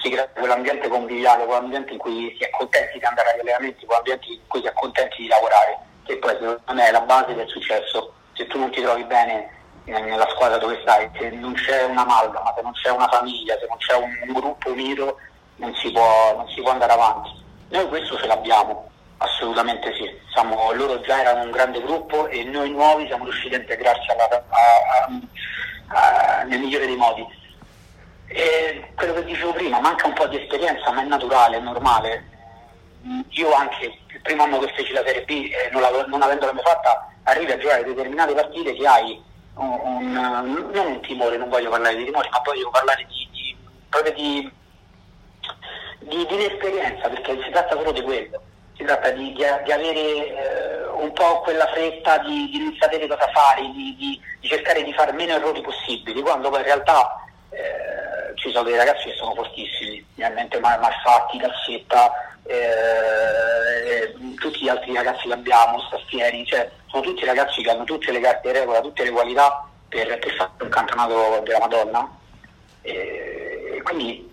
si 0.00 0.10
crea 0.10 0.28
quell'ambiente 0.28 0.88
conviviale, 0.88 1.44
quell'ambiente 1.44 1.92
in 1.92 1.98
cui 1.98 2.34
si 2.38 2.44
è 2.44 2.50
contenti 2.50 2.98
di 2.98 3.04
andare 3.04 3.30
agli 3.30 3.40
allenamenti, 3.40 3.86
quell'ambiente 3.86 4.26
in 4.28 4.40
cui 4.46 4.60
si 4.60 4.66
è 4.66 4.72
contenti 4.72 5.22
di 5.22 5.28
lavorare, 5.28 5.78
che 6.04 6.16
poi 6.18 6.32
secondo 6.32 6.60
me 6.72 6.88
è 6.88 6.90
la 6.90 7.00
base 7.00 7.34
del 7.34 7.48
successo. 7.48 8.12
Se 8.32 8.46
tu 8.46 8.58
non 8.58 8.70
ti 8.70 8.82
trovi 8.82 9.04
bene 9.04 9.50
nella 9.84 10.28
squadra 10.30 10.58
dove 10.58 10.78
stai, 10.82 11.08
se 11.16 11.30
non 11.30 11.54
c'è 11.54 11.84
una 11.84 12.02
un'amalgama, 12.02 12.52
se 12.56 12.62
non 12.62 12.72
c'è 12.72 12.90
una 12.90 13.08
famiglia, 13.08 13.56
se 13.58 13.66
non 13.68 13.78
c'è 13.78 13.94
un, 13.94 14.32
gruppo 14.32 14.70
unito, 14.70 15.18
non 15.56 15.74
si, 15.74 15.90
può, 15.92 16.34
non 16.36 16.48
si, 16.48 16.60
può, 16.60 16.70
andare 16.70 16.92
avanti. 16.92 17.30
Noi 17.68 17.88
questo 17.88 18.16
ce 18.18 18.26
l'abbiamo, 18.26 18.90
assolutamente 19.18 19.94
sì. 19.94 20.10
Siamo, 20.32 20.72
loro 20.72 21.00
già 21.02 21.20
erano 21.20 21.44
un 21.44 21.50
grande 21.50 21.80
gruppo 21.80 22.26
e 22.28 22.44
noi 22.44 22.70
nuovi 22.70 23.06
siamo 23.06 23.24
riusciti 23.24 23.54
a 23.54 23.58
integrarci 23.58 24.10
alla, 24.10 24.44
a, 24.48 25.20
a, 25.88 26.42
nel 26.42 26.58
migliore 26.58 26.86
dei 26.86 26.96
modi 26.96 27.26
e 28.26 28.92
quello 28.94 29.14
che 29.14 29.24
dicevo 29.24 29.52
prima, 29.52 29.80
manca 29.80 30.06
un 30.06 30.12
po' 30.12 30.26
di 30.26 30.40
esperienza, 30.40 30.90
ma 30.90 31.02
è 31.02 31.04
naturale, 31.04 31.56
è 31.56 31.60
normale. 31.60 32.34
Io 33.30 33.52
anche 33.52 33.84
il 33.84 34.20
primo 34.22 34.42
anno 34.42 34.58
che 34.58 34.72
feci 34.74 34.92
la 34.92 35.04
Serie 35.04 35.24
B, 35.24 35.30
eh, 35.30 35.70
non, 35.70 35.82
non 36.08 36.22
avendola 36.22 36.52
mai 36.52 36.64
fatta, 36.64 37.08
arrivi 37.24 37.52
a 37.52 37.58
giocare 37.58 37.84
determinate 37.84 38.34
partite 38.34 38.74
che 38.74 38.86
hai 38.86 39.22
un, 39.54 39.80
un, 39.82 40.12
non 40.72 40.86
un 40.86 41.00
timore, 41.02 41.36
non 41.36 41.48
voglio 41.48 41.70
parlare 41.70 41.96
di 41.96 42.04
timore, 42.04 42.28
ma 42.30 42.42
voglio 42.44 42.70
parlare 42.70 43.06
di, 43.08 43.28
di, 43.30 43.56
proprio 43.88 44.12
di, 44.12 44.50
di, 46.00 46.26
di 46.26 46.34
inesperienza, 46.34 47.08
perché 47.08 47.40
si 47.42 47.50
tratta 47.50 47.76
solo 47.76 47.92
di 47.92 48.02
quello. 48.02 48.42
Si 48.76 48.84
tratta 48.84 49.10
di, 49.10 49.32
di 49.32 49.44
avere 49.44 50.00
eh, 50.00 50.86
un 50.88 51.12
po' 51.12 51.40
quella 51.40 51.66
fretta 51.68 52.18
di, 52.18 52.58
non 52.58 52.76
sapere 52.78 53.06
cosa 53.06 53.30
fare, 53.32 53.62
di, 53.62 54.20
cercare 54.40 54.82
di 54.82 54.92
fare 54.92 55.12
meno 55.12 55.34
errori 55.34 55.60
possibili, 55.60 56.20
quando 56.20 56.50
poi 56.50 56.60
in 56.60 56.66
realtà 56.66 57.25
ci 58.36 58.50
sono 58.50 58.64
dei 58.64 58.76
ragazzi 58.76 59.08
che 59.08 59.16
sono 59.16 59.34
fortissimi, 59.34 60.04
ovviamente 60.12 60.60
Malfatti, 60.60 61.38
Cassetta, 61.38 62.12
eh, 62.44 64.14
tutti 64.36 64.60
gli 64.60 64.68
altri 64.68 64.94
ragazzi 64.94 65.26
che 65.26 65.34
abbiamo, 65.34 65.80
Staffieri, 65.80 66.46
cioè 66.46 66.70
sono 66.86 67.02
tutti 67.02 67.24
ragazzi 67.24 67.62
che 67.62 67.70
hanno 67.70 67.84
tutte 67.84 68.12
le 68.12 68.20
carte 68.20 68.52
regola, 68.52 68.80
tutte 68.80 69.04
le 69.04 69.10
qualità 69.10 69.66
per, 69.88 70.18
per 70.18 70.34
fare 70.36 70.50
un 70.60 70.68
campionato 70.68 71.40
della 71.44 71.58
Madonna. 71.58 72.18
E, 72.82 73.80
quindi, 73.82 74.32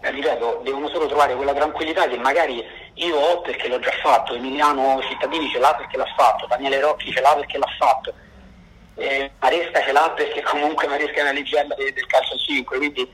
ripeto, 0.00 0.62
devono 0.64 0.88
solo 0.88 1.06
trovare 1.06 1.34
quella 1.34 1.52
tranquillità 1.52 2.08
che 2.08 2.16
magari 2.16 2.64
io 2.94 3.16
ho 3.16 3.40
perché 3.42 3.68
l'ho 3.68 3.78
già 3.78 3.92
fatto, 4.02 4.34
Emiliano 4.34 5.00
Cittadini 5.02 5.48
ce 5.50 5.58
l'ha 5.58 5.74
perché 5.74 5.96
l'ha 5.96 6.12
fatto, 6.16 6.46
Daniele 6.46 6.80
Rocchi 6.80 7.12
ce 7.12 7.20
l'ha 7.20 7.34
perché 7.34 7.58
l'ha 7.58 7.74
fatto 7.78 8.14
eh, 8.96 9.30
Maresca 9.40 9.82
ce 9.82 9.92
l'ha 9.92 10.10
perché 10.10 10.42
comunque 10.42 10.86
Maresca 10.86 11.14
è 11.14 11.22
una 11.22 11.32
leggenda 11.32 11.74
del, 11.74 11.92
del 11.92 12.06
calcio 12.06 12.36
5, 12.36 12.76
quindi 12.76 13.10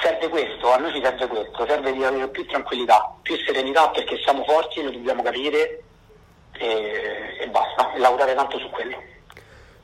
serve 0.00 0.28
questo, 0.28 0.72
a 0.72 0.76
noi 0.76 0.92
ci 0.92 1.00
serve 1.02 1.26
questo, 1.26 1.66
serve 1.66 1.92
di 1.92 2.04
avere 2.04 2.28
più 2.28 2.46
tranquillità, 2.46 3.14
più 3.22 3.36
serenità 3.36 3.88
perché 3.90 4.16
siamo 4.22 4.44
forti, 4.44 4.82
lo 4.82 4.90
dobbiamo 4.90 5.22
capire 5.22 5.82
e, 6.52 7.38
e 7.40 7.48
basta, 7.48 7.92
e 7.94 7.98
lavorare 7.98 8.34
tanto 8.34 8.58
su 8.58 8.68
quello. 8.70 8.96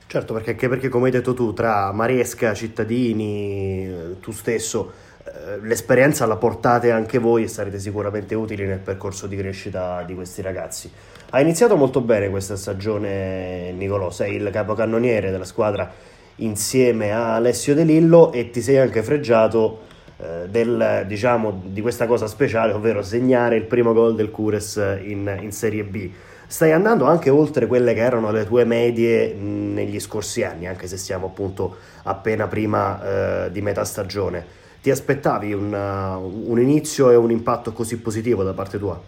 Certo, 0.06 0.34
perché, 0.34 0.68
perché 0.68 0.88
come 0.88 1.06
hai 1.06 1.12
detto 1.12 1.34
tu, 1.34 1.52
tra 1.52 1.92
Maresca, 1.92 2.54
cittadini, 2.54 4.18
tu 4.20 4.30
stesso, 4.30 4.92
eh, 5.24 5.58
l'esperienza 5.60 6.26
la 6.26 6.36
portate 6.36 6.92
anche 6.92 7.18
voi 7.18 7.42
e 7.42 7.48
sarete 7.48 7.78
sicuramente 7.78 8.34
utili 8.34 8.64
nel 8.64 8.78
percorso 8.78 9.26
di 9.26 9.36
crescita 9.36 10.02
di 10.02 10.14
questi 10.14 10.42
ragazzi. 10.42 10.90
Ha 11.30 11.40
iniziato 11.40 11.76
molto 11.76 12.00
bene 12.00 12.30
questa 12.30 12.56
stagione 12.56 13.72
Nicolò, 13.72 14.10
sei 14.10 14.36
il 14.36 14.48
capocannoniere 14.50 15.30
della 15.30 15.44
squadra 15.44 15.92
insieme 16.36 17.12
a 17.12 17.34
Alessio 17.34 17.74
De 17.74 17.82
Lillo 17.82 18.30
e 18.30 18.50
ti 18.50 18.60
sei 18.60 18.78
anche 18.78 19.02
fregiato 19.02 19.80
eh, 19.80 19.85
del, 20.16 21.04
diciamo, 21.06 21.60
di 21.64 21.80
questa 21.80 22.06
cosa 22.06 22.26
speciale, 22.26 22.72
ovvero 22.72 23.02
segnare 23.02 23.56
il 23.56 23.64
primo 23.64 23.92
gol 23.92 24.14
del 24.14 24.30
Cures 24.30 24.76
in, 25.02 25.38
in 25.40 25.52
Serie 25.52 25.84
B. 25.84 26.10
Stai 26.48 26.70
andando 26.72 27.06
anche 27.06 27.28
oltre 27.28 27.66
quelle 27.66 27.92
che 27.92 28.00
erano 28.00 28.30
le 28.30 28.46
tue 28.46 28.64
medie 28.64 29.34
negli 29.34 29.98
scorsi 29.98 30.44
anni, 30.44 30.66
anche 30.66 30.86
se 30.86 30.96
siamo 30.96 31.26
appunto 31.26 31.76
appena 32.04 32.46
prima 32.46 33.46
eh, 33.46 33.50
di 33.50 33.60
metà 33.60 33.84
stagione. 33.84 34.64
Ti 34.80 34.92
aspettavi 34.92 35.52
un, 35.52 35.72
uh, 35.72 36.50
un 36.50 36.60
inizio 36.60 37.10
e 37.10 37.16
un 37.16 37.32
impatto 37.32 37.72
così 37.72 37.98
positivo 37.98 38.44
da 38.44 38.52
parte 38.52 38.78
tua? 38.78 39.00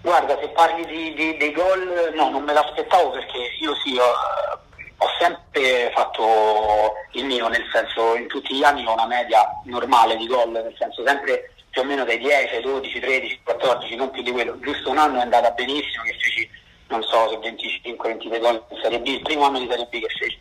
Guarda, 0.00 0.38
se 0.40 0.48
parli 0.50 0.86
di, 0.86 1.14
di, 1.14 1.36
dei 1.36 1.50
gol, 1.50 2.12
no, 2.14 2.30
non 2.30 2.44
me 2.44 2.52
l'aspettavo 2.52 3.10
perché 3.10 3.38
io 3.60 3.74
sì, 3.82 3.98
ho, 3.98 4.57
sempre 5.18 5.90
fatto 5.94 6.94
il 7.12 7.24
mio, 7.24 7.48
nel 7.48 7.64
senso 7.72 8.16
in 8.16 8.26
tutti 8.26 8.54
gli 8.54 8.62
anni 8.62 8.84
ho 8.86 8.92
una 8.92 9.06
media 9.06 9.46
normale 9.64 10.16
di 10.16 10.26
gol, 10.26 10.50
nel 10.50 10.74
senso 10.78 11.04
sempre 11.06 11.52
più 11.70 11.82
o 11.82 11.84
meno 11.84 12.04
dai 12.04 12.18
10, 12.18 12.60
12, 12.60 13.00
13, 13.00 13.40
14, 13.44 13.96
non 13.96 14.10
più 14.10 14.22
di 14.22 14.30
quello. 14.30 14.58
Giusto 14.60 14.90
un 14.90 14.98
anno 14.98 15.18
è 15.18 15.22
andata 15.22 15.50
benissimo, 15.50 16.02
che 16.04 16.16
feci, 16.18 16.50
non 16.88 17.02
so, 17.02 17.28
se 17.28 17.38
25, 17.38 18.08
26 18.08 18.38
gol 18.38 18.64
in 18.68 18.78
Serie 18.80 19.00
B, 19.00 19.06
il 19.06 19.22
primo 19.22 19.44
anno 19.44 19.58
di 19.58 19.68
Serie 19.68 19.86
B 19.86 20.00
che 20.00 20.08
feci. 20.18 20.38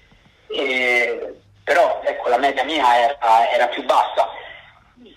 E, 0.48 1.40
però 1.64 2.02
ecco, 2.04 2.30
la 2.30 2.38
media 2.38 2.64
mia 2.64 2.98
era, 2.98 3.52
era 3.52 3.68
più 3.68 3.84
bassa 3.84 4.30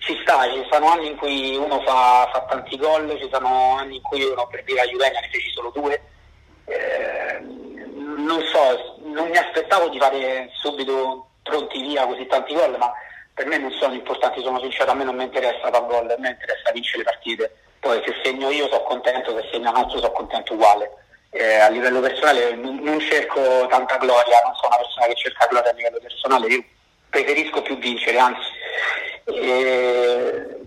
ci 0.01 0.17
sta, 0.21 0.43
ci 0.51 0.65
sono 0.69 0.87
anni 0.87 1.07
in 1.07 1.15
cui 1.15 1.55
uno 1.55 1.79
fa, 1.81 2.29
fa 2.31 2.45
tanti 2.49 2.77
gol, 2.77 3.17
ci 3.19 3.29
sono 3.31 3.77
anni 3.77 3.97
in 3.97 4.01
cui 4.01 4.23
uno 4.23 4.47
per 4.47 4.63
dire 4.63 4.81
a 4.81 4.85
Juventus 4.85 5.21
ne 5.21 5.29
feci 5.31 5.49
solo 5.51 5.71
due. 5.71 6.01
Eh, 6.65 7.39
non 8.17 8.41
so, 8.51 8.90
non 9.13 9.29
mi 9.29 9.37
aspettavo 9.37 9.89
di 9.89 9.99
fare 9.99 10.49
subito 10.53 11.27
pronti 11.43 11.81
via 11.81 12.05
così 12.05 12.25
tanti 12.27 12.53
gol, 12.53 12.77
ma 12.77 12.91
per 13.33 13.45
me 13.45 13.57
non 13.57 13.71
sono 13.71 13.93
importanti, 13.93 14.41
sono 14.41 14.59
sincero, 14.59 14.91
a 14.91 14.93
me 14.93 15.03
non 15.03 15.15
mi 15.15 15.23
interessa 15.23 15.69
far 15.69 15.85
gol, 15.85 16.09
a 16.09 16.15
me 16.17 16.29
interessa 16.29 16.71
vincere 16.71 16.99
le 16.99 17.03
partite. 17.03 17.55
Poi 17.79 18.01
se 18.05 18.13
segno 18.23 18.49
io 18.49 18.67
sono 18.67 18.83
contento, 18.83 19.35
se 19.35 19.47
segno 19.51 19.69
un 19.69 19.75
altro 19.75 19.99
sono 19.99 20.11
contento 20.11 20.53
uguale. 20.53 20.91
Eh, 21.31 21.55
a 21.55 21.69
livello 21.69 22.01
personale 22.01 22.55
non, 22.55 22.79
non, 22.81 22.99
cerco 22.99 23.65
tanta 23.67 23.97
gloria, 23.97 24.41
non 24.43 24.53
sono 24.55 24.67
una 24.67 24.77
persona 24.77 25.05
che 25.07 25.15
cerca 25.15 25.47
gloria 25.47 25.71
a 25.71 25.73
livello 25.73 25.99
personale, 26.01 26.47
io 26.47 26.63
preferisco 27.09 27.61
più 27.61 27.77
vincere, 27.77 28.19
anzi. 28.19 28.49
Eh, 29.25 30.59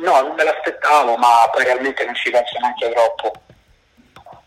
no, 0.00 0.20
non 0.20 0.34
me 0.34 0.44
l'aspettavo, 0.44 1.16
ma 1.16 1.48
poi 1.52 1.64
realmente 1.64 2.04
non 2.04 2.14
ci 2.14 2.30
penso 2.30 2.58
neanche 2.58 2.90
troppo. 2.90 3.32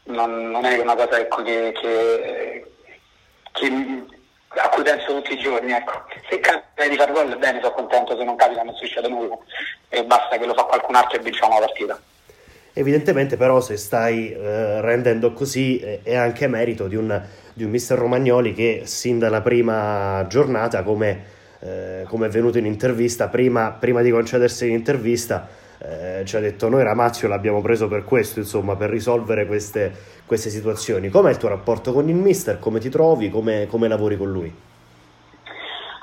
Non, 0.04 0.50
non 0.50 0.66
è 0.66 0.78
una 0.80 0.96
cosa 0.96 1.18
ecco, 1.18 1.44
che, 1.44 1.72
che, 1.80 2.69
che 3.52 3.68
a 4.50 4.70
cui 4.70 4.84
penso 4.84 5.16
tutti 5.16 5.34
i 5.34 5.40
giorni. 5.40 5.72
Ecco. 5.72 6.04
Se 6.30 6.40
capita 6.40 6.88
di 6.88 6.96
far 6.96 7.12
gol, 7.12 7.38
bene, 7.38 7.60
sono 7.62 7.74
contento, 7.74 8.18
se 8.18 8.24
non 8.24 8.36
capita 8.36 8.64
non 8.64 8.74
succede 8.76 9.08
nulla 9.08 9.38
e 9.90 10.04
basta 10.06 10.38
che 10.38 10.46
lo 10.46 10.54
fa 10.54 10.64
qualcun 10.64 10.96
altro 10.96 11.20
e 11.20 11.22
vinciamo 11.22 11.60
la 11.60 11.66
partita. 11.66 12.00
Evidentemente 12.74 13.36
però 13.36 13.60
se 13.62 13.78
stai 13.78 14.32
eh, 14.32 14.82
rendendo 14.82 15.34
così 15.34 15.80
eh, 15.80 16.02
è 16.04 16.16
anche 16.16 16.48
merito 16.48 16.88
di 16.88 16.96
un, 16.96 17.22
di 17.54 17.64
un 17.64 17.72
mister 17.72 17.98
Romagnoli 17.98 18.54
che 18.54 18.84
sin 18.86 19.20
dalla 19.20 19.42
prima 19.42 20.26
giornata 20.28 20.84
come, 20.84 21.26
eh, 21.60 22.06
come 22.08 22.28
è 22.28 22.30
venuto 22.30 22.58
in 22.58 22.66
intervista, 22.66 23.28
prima, 23.28 23.72
prima 23.72 24.02
di 24.02 24.12
concedersi 24.12 24.68
l'intervista 24.68 25.48
eh, 25.82 26.24
ci 26.26 26.36
ha 26.36 26.40
detto 26.40 26.68
noi 26.68 26.84
Ramazio 26.84 27.28
l'abbiamo 27.28 27.62
preso 27.62 27.88
per 27.88 28.04
questo, 28.04 28.40
insomma, 28.40 28.76
per 28.76 28.90
risolvere 28.90 29.46
queste, 29.46 30.22
queste 30.26 30.50
situazioni. 30.50 31.10
Com'è 31.10 31.30
il 31.30 31.38
tuo 31.38 31.48
rapporto 31.48 31.94
con 31.94 32.10
il 32.10 32.16
mister? 32.16 32.60
Come 32.60 32.80
ti 32.80 32.90
trovi? 32.90 33.30
Come, 33.30 33.68
come 33.68 33.88
lavori 33.88 34.18
con 34.18 34.30
lui? 34.30 34.54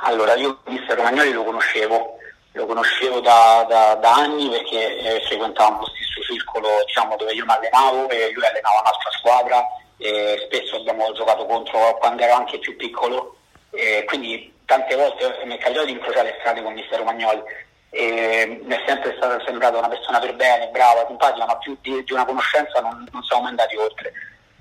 Allora, 0.05 0.35
io 0.35 0.61
il 0.65 0.73
mister 0.73 0.97
Romagnoli 0.97 1.33
lo 1.33 1.45
conoscevo, 1.45 2.17
lo 2.53 2.67
conoscevo 2.67 3.21
da, 3.21 3.67
da, 3.69 3.95
da 3.97 4.15
anni 4.15 4.49
perché 4.49 4.99
eh, 4.99 5.21
frequentavamo 5.27 5.81
lo 5.81 5.87
stesso 5.87 6.23
circolo 6.23 6.69
diciamo, 6.87 7.17
dove 7.17 7.33
io 7.33 7.45
mi 7.45 7.53
allenavo 7.53 8.09
e 8.09 8.33
lui 8.33 8.47
allenava 8.47 8.81
un'altra 8.81 9.11
squadra 9.11 9.67
e 9.99 10.43
spesso 10.47 10.77
abbiamo 10.77 11.13
giocato 11.13 11.45
contro 11.45 11.97
quando 11.99 12.23
ero 12.23 12.35
anche 12.35 12.59
più 12.59 12.77
piccolo 12.77 13.37
e 13.71 14.05
quindi 14.07 14.53
tante 14.65 14.95
volte 14.95 15.43
mi 15.45 15.57
è 15.57 15.59
capitato 15.59 15.87
di 15.87 15.93
incrociare 15.93 16.31
le 16.31 16.37
strade 16.39 16.63
con 16.63 16.73
il 16.73 16.79
mister 16.79 16.99
Romagnoli 16.99 17.43
e 17.91 18.61
mi 18.63 18.75
è 18.75 18.83
sempre 18.87 19.15
stata 19.17 19.43
sembrata 19.45 19.79
una 19.79 19.89
persona 19.89 20.19
per 20.19 20.35
bene, 20.35 20.69
brava, 20.69 21.07
simpatica, 21.07 21.47
ma 21.47 21.57
più 21.57 21.77
di, 21.81 22.05
di 22.05 22.13
una 22.13 22.25
conoscenza 22.25 22.81
non, 22.81 23.07
non, 23.11 23.23
siamo 23.23 23.47
andati 23.47 23.77
oltre. 23.77 24.13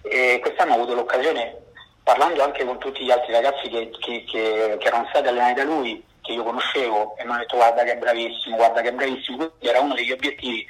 E 0.03 0.39
quest'anno 0.41 0.74
ho 0.74 0.75
avuto 0.75 0.94
l'occasione, 0.94 1.55
parlando 2.03 2.44
anche 2.44 2.63
con 2.63 2.77
tutti 2.77 3.03
gli 3.03 3.12
altri 3.12 3.34
ragazzi 3.34 3.67
che, 3.67 3.89
che, 4.00 4.24
che, 4.25 4.77
che 4.79 4.88
erano 4.88 5.08
stati 5.10 5.27
allenati 5.27 5.55
da 5.55 5.63
lui, 5.63 6.03
che 6.22 6.34
io 6.34 6.44
conoscevo, 6.44 7.15
e 7.17 7.24
mi 7.24 7.32
hanno 7.32 7.39
detto 7.39 7.58
guarda 7.58 7.84
che 7.84 7.94
è 7.94 7.98
bravissimo, 7.98 8.55
guarda 8.55 8.82
che 8.82 8.89
è 8.89 8.94
bravissimo, 8.94 9.38
quindi 9.38 9.67
era 9.67 9.79
uno 9.79 9.94
degli 9.96 10.12
obiettivi, 10.12 10.65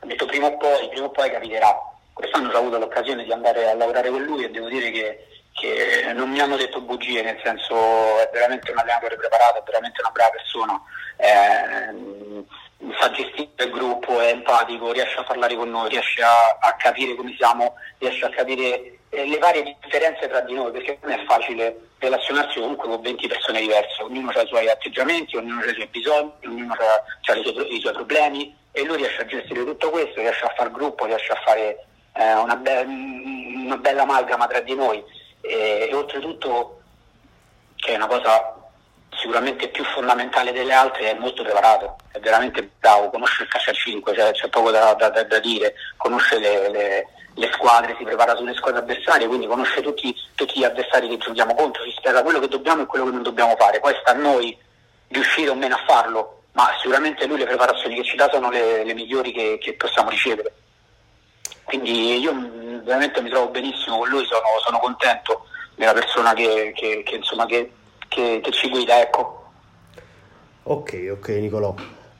ho 0.00 0.06
detto 0.06 0.26
prima 0.26 0.46
o 0.46 0.56
poi, 0.56 0.88
prima 0.88 1.06
o 1.06 1.10
poi 1.10 1.30
capiterà. 1.30 1.76
Quest'anno 2.12 2.50
ho 2.50 2.56
avuto 2.56 2.78
l'occasione 2.78 3.24
di 3.24 3.32
andare 3.32 3.68
a 3.68 3.74
lavorare 3.74 4.08
con 4.08 4.22
lui 4.22 4.44
e 4.44 4.50
devo 4.50 4.68
dire 4.68 4.90
che, 4.90 5.26
che 5.58 6.12
non 6.12 6.30
mi 6.30 6.40
hanno 6.40 6.56
detto 6.56 6.82
bugie, 6.82 7.22
nel 7.22 7.40
senso 7.42 7.74
è 8.18 8.28
veramente 8.32 8.70
un 8.70 8.78
allenatore 8.78 9.16
preparato, 9.16 9.58
è 9.58 9.62
veramente 9.64 10.00
una 10.00 10.10
brava 10.10 10.30
persona. 10.30 10.80
Eh, 11.16 12.44
sa 13.00 13.10
gestire 13.10 13.64
il 13.64 13.70
gruppo, 13.70 14.20
è 14.20 14.28
empatico, 14.28 14.92
riesce 14.92 15.18
a 15.18 15.24
parlare 15.24 15.56
con 15.56 15.70
noi, 15.70 15.88
riesce 15.88 16.22
a, 16.22 16.58
a 16.60 16.74
capire 16.74 17.14
come 17.14 17.34
siamo, 17.36 17.74
riesce 17.98 18.26
a 18.26 18.28
capire 18.28 18.98
eh, 19.08 19.26
le 19.26 19.38
varie 19.38 19.76
differenze 19.80 20.28
tra 20.28 20.40
di 20.40 20.52
noi, 20.52 20.70
perché 20.72 20.98
non 21.00 21.12
è 21.12 21.24
facile 21.24 21.80
relazionarsi 21.98 22.60
comunque 22.60 22.88
con 22.88 23.00
20 23.00 23.26
persone 23.26 23.60
diverse, 23.60 24.02
ognuno 24.02 24.30
ha 24.30 24.42
i 24.42 24.46
suoi 24.46 24.68
atteggiamenti, 24.68 25.36
ognuno 25.36 25.62
ha 25.62 25.70
i 25.70 25.74
suoi 25.74 25.86
bisogni, 25.86 26.32
ognuno 26.44 26.74
ha 26.74 27.32
i 27.34 27.42
suoi, 27.42 27.76
i 27.76 27.80
suoi 27.80 27.92
problemi 27.94 28.54
e 28.72 28.84
lui 28.84 28.98
riesce 28.98 29.22
a 29.22 29.26
gestire 29.26 29.64
tutto 29.64 29.88
questo, 29.88 30.20
riesce 30.20 30.44
a 30.44 30.52
fare 30.54 30.70
gruppo, 30.70 31.06
riesce 31.06 31.32
a 31.32 31.40
fare 31.42 31.86
eh, 32.12 32.34
una, 32.34 32.56
be- 32.56 32.84
una, 32.84 33.76
bella 33.78 34.02
amalgama 34.02 34.46
tra 34.46 34.60
di 34.60 34.74
noi 34.74 35.02
e, 35.46 35.88
e 35.90 35.94
oltretutto 35.94 36.80
che 37.76 37.92
è 37.92 37.96
una 37.96 38.06
cosa 38.06 38.54
sicuramente 39.16 39.68
più 39.68 39.84
fondamentale 39.84 40.52
delle 40.52 40.72
altre, 40.72 41.10
è 41.10 41.14
molto 41.18 41.42
preparato, 41.42 41.96
è 42.12 42.18
veramente 42.20 42.70
bravo, 42.78 43.10
conosce 43.10 43.42
il 43.42 43.48
calcio 43.48 43.70
a 43.70 43.74
5, 43.74 44.14
cioè, 44.14 44.32
c'è 44.32 44.48
poco 44.48 44.70
da, 44.70 44.94
da, 44.94 45.08
da 45.08 45.38
dire, 45.38 45.74
conosce 45.96 46.38
le, 46.38 46.70
le, 46.70 47.06
le, 47.34 47.50
squadre, 47.52 47.94
si 47.96 48.04
prepara 48.04 48.36
sulle 48.36 48.54
squadre 48.54 48.80
avversarie, 48.80 49.26
quindi 49.26 49.46
conosce 49.46 49.80
tutti, 49.80 50.14
tutti, 50.34 50.58
gli 50.58 50.64
avversari 50.64 51.08
che 51.08 51.18
giochiamo 51.18 51.54
contro, 51.54 51.84
ci 51.84 51.94
spiega 51.96 52.22
quello 52.22 52.40
che 52.40 52.48
dobbiamo 52.48 52.82
e 52.82 52.86
quello 52.86 53.06
che 53.06 53.12
non 53.12 53.22
dobbiamo 53.22 53.56
fare, 53.56 53.80
poi 53.80 53.94
sta 54.00 54.12
a 54.12 54.14
noi 54.14 54.56
riuscire 55.08 55.50
o 55.50 55.54
meno 55.54 55.76
a 55.76 55.84
farlo, 55.86 56.42
ma 56.52 56.74
sicuramente 56.80 57.26
lui 57.26 57.38
le 57.38 57.46
preparazioni 57.46 57.96
che 57.96 58.04
ci 58.04 58.16
dà 58.16 58.28
sono 58.30 58.50
le, 58.50 58.84
le 58.84 58.94
migliori 58.94 59.32
che, 59.32 59.58
che, 59.60 59.74
possiamo 59.74 60.10
ricevere. 60.10 60.52
Quindi 61.66 62.18
io 62.18 62.32
veramente 62.84 63.20
mi 63.20 63.28
trovo 63.28 63.50
benissimo 63.50 63.98
con 63.98 64.08
lui, 64.08 64.24
sono, 64.24 64.42
sono 64.64 64.78
contento 64.78 65.46
della 65.74 65.92
persona 65.92 66.32
che, 66.32 66.72
che, 66.74 67.02
che 67.04 67.16
insomma, 67.16 67.44
che 67.46 67.70
ci 68.08 68.68
guida, 68.70 69.00
ecco. 69.00 69.44
Ok, 70.62 71.08
ok 71.12 71.28
Nicolò. 71.28 71.74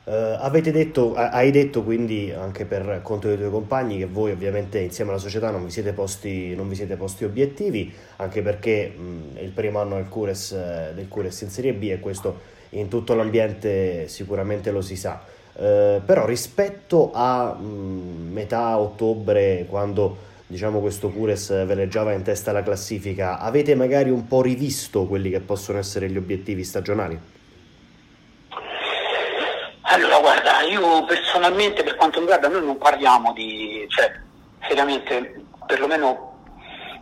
Uh, 0.07 0.37
avete 0.39 0.71
detto, 0.71 1.15
hai 1.15 1.51
detto 1.51 1.83
quindi 1.83 2.31
anche 2.31 2.63
per 2.63 3.01
conto 3.03 3.27
dei 3.27 3.35
tuoi 3.35 3.49
compagni 3.49 3.97
che 3.97 4.05
voi 4.05 4.31
ovviamente 4.31 4.79
insieme 4.79 5.11
alla 5.11 5.19
società 5.19 5.49
non 5.51 5.65
vi 5.65 5.69
siete 5.69 5.91
posti, 5.91 6.55
vi 6.55 6.75
siete 6.75 6.95
posti 6.95 7.25
obiettivi, 7.25 7.93
anche 8.15 8.41
perché 8.41 8.87
mh, 8.87 9.35
è 9.35 9.41
il 9.41 9.51
primo 9.51 9.81
anno 9.81 9.95
del 9.95 10.07
Cures, 10.07 10.53
del 10.93 11.09
Cures, 11.09 11.41
in 11.41 11.49
Serie 11.49 11.73
B 11.73 11.89
e 11.91 11.99
questo 11.99 12.39
in 12.69 12.87
tutto 12.87 13.15
l'ambiente 13.15 14.07
sicuramente 14.07 14.71
lo 14.71 14.81
si 14.81 14.95
sa. 14.95 15.21
Uh, 15.53 16.01
però 16.05 16.25
rispetto 16.25 17.11
a 17.13 17.51
mh, 17.51 18.16
metà 18.37 18.77
ottobre, 18.77 19.65
quando 19.67 20.15
diciamo 20.45 20.79
questo 20.79 21.09
Cures 21.09 21.65
veleggiava 21.65 22.13
in 22.13 22.21
testa 22.21 22.51
alla 22.51 22.61
classifica, 22.61 23.39
avete 23.39 23.73
magari 23.73 24.11
un 24.11 24.27
po' 24.27 24.43
rivisto 24.43 25.05
quelli 25.05 25.31
che 25.31 25.39
possono 25.39 25.79
essere 25.79 26.07
gli 26.09 26.17
obiettivi 26.17 26.63
stagionali? 26.63 27.19
Allora 29.81 30.19
guarda, 30.19 30.61
io 30.61 31.03
personalmente 31.05 31.81
per 31.81 31.95
quanto 31.95 32.19
mi 32.19 32.25
riguarda 32.27 32.47
noi 32.47 32.65
non 32.65 32.77
parliamo 32.77 33.33
di, 33.33 33.85
cioè 33.89 34.13
seriamente 34.67 35.41
perlomeno 35.65 36.35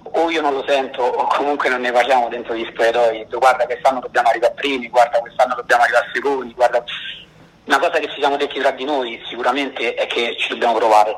o 0.03 0.29
io 0.29 0.41
non 0.41 0.53
lo 0.53 0.63
sento 0.65 1.01
o 1.01 1.27
comunque 1.27 1.67
non 1.67 1.81
ne 1.81 1.91
parliamo 1.91 2.29
dentro 2.29 2.55
gli 2.55 2.65
spogliatoi, 2.65 3.27
guarda 3.29 3.65
quest'anno 3.65 3.99
dobbiamo 3.99 4.29
arrivare 4.29 4.53
primi, 4.53 4.87
guarda 4.87 5.19
quest'anno 5.19 5.55
dobbiamo 5.55 5.83
arrivare 5.83 6.09
secondi, 6.13 6.53
guarda. 6.53 6.83
Una 7.65 7.79
cosa 7.79 7.97
che 7.97 8.07
ci 8.09 8.19
siamo 8.19 8.37
detti 8.37 8.59
tra 8.59 8.69
di 8.69 8.85
noi 8.85 9.19
sicuramente 9.27 9.95
è 9.95 10.05
che 10.05 10.35
ci 10.37 10.49
dobbiamo 10.49 10.75
provare, 10.75 11.17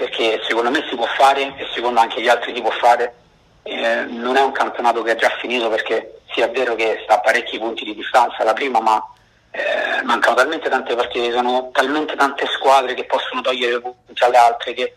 perché 0.00 0.40
secondo 0.48 0.70
me 0.70 0.82
si 0.88 0.96
può 0.96 1.04
fare 1.04 1.42
e 1.56 1.66
secondo 1.74 2.00
anche 2.00 2.22
gli 2.22 2.28
altri 2.28 2.54
si 2.54 2.62
può 2.62 2.70
fare. 2.70 3.14
Eh, 3.62 4.04
non 4.08 4.36
è 4.36 4.40
un 4.40 4.52
campionato 4.52 5.02
che 5.02 5.12
è 5.12 5.16
già 5.16 5.28
finito 5.38 5.68
perché 5.68 6.20
sì 6.32 6.40
è 6.40 6.50
vero 6.50 6.74
che 6.74 7.00
sta 7.02 7.16
a 7.16 7.20
parecchi 7.20 7.58
punti 7.58 7.84
di 7.84 7.94
distanza 7.94 8.42
la 8.42 8.54
prima, 8.54 8.80
ma 8.80 9.04
eh, 9.50 10.02
mancano 10.04 10.36
talmente 10.36 10.70
tante 10.70 10.94
partite, 10.94 11.32
sono 11.32 11.68
talmente 11.70 12.16
tante 12.16 12.46
squadre 12.46 12.94
che 12.94 13.04
possono 13.04 13.42
togliere 13.42 13.78
punti 13.78 14.24
alle 14.24 14.38
altre 14.38 14.72
che 14.72 14.94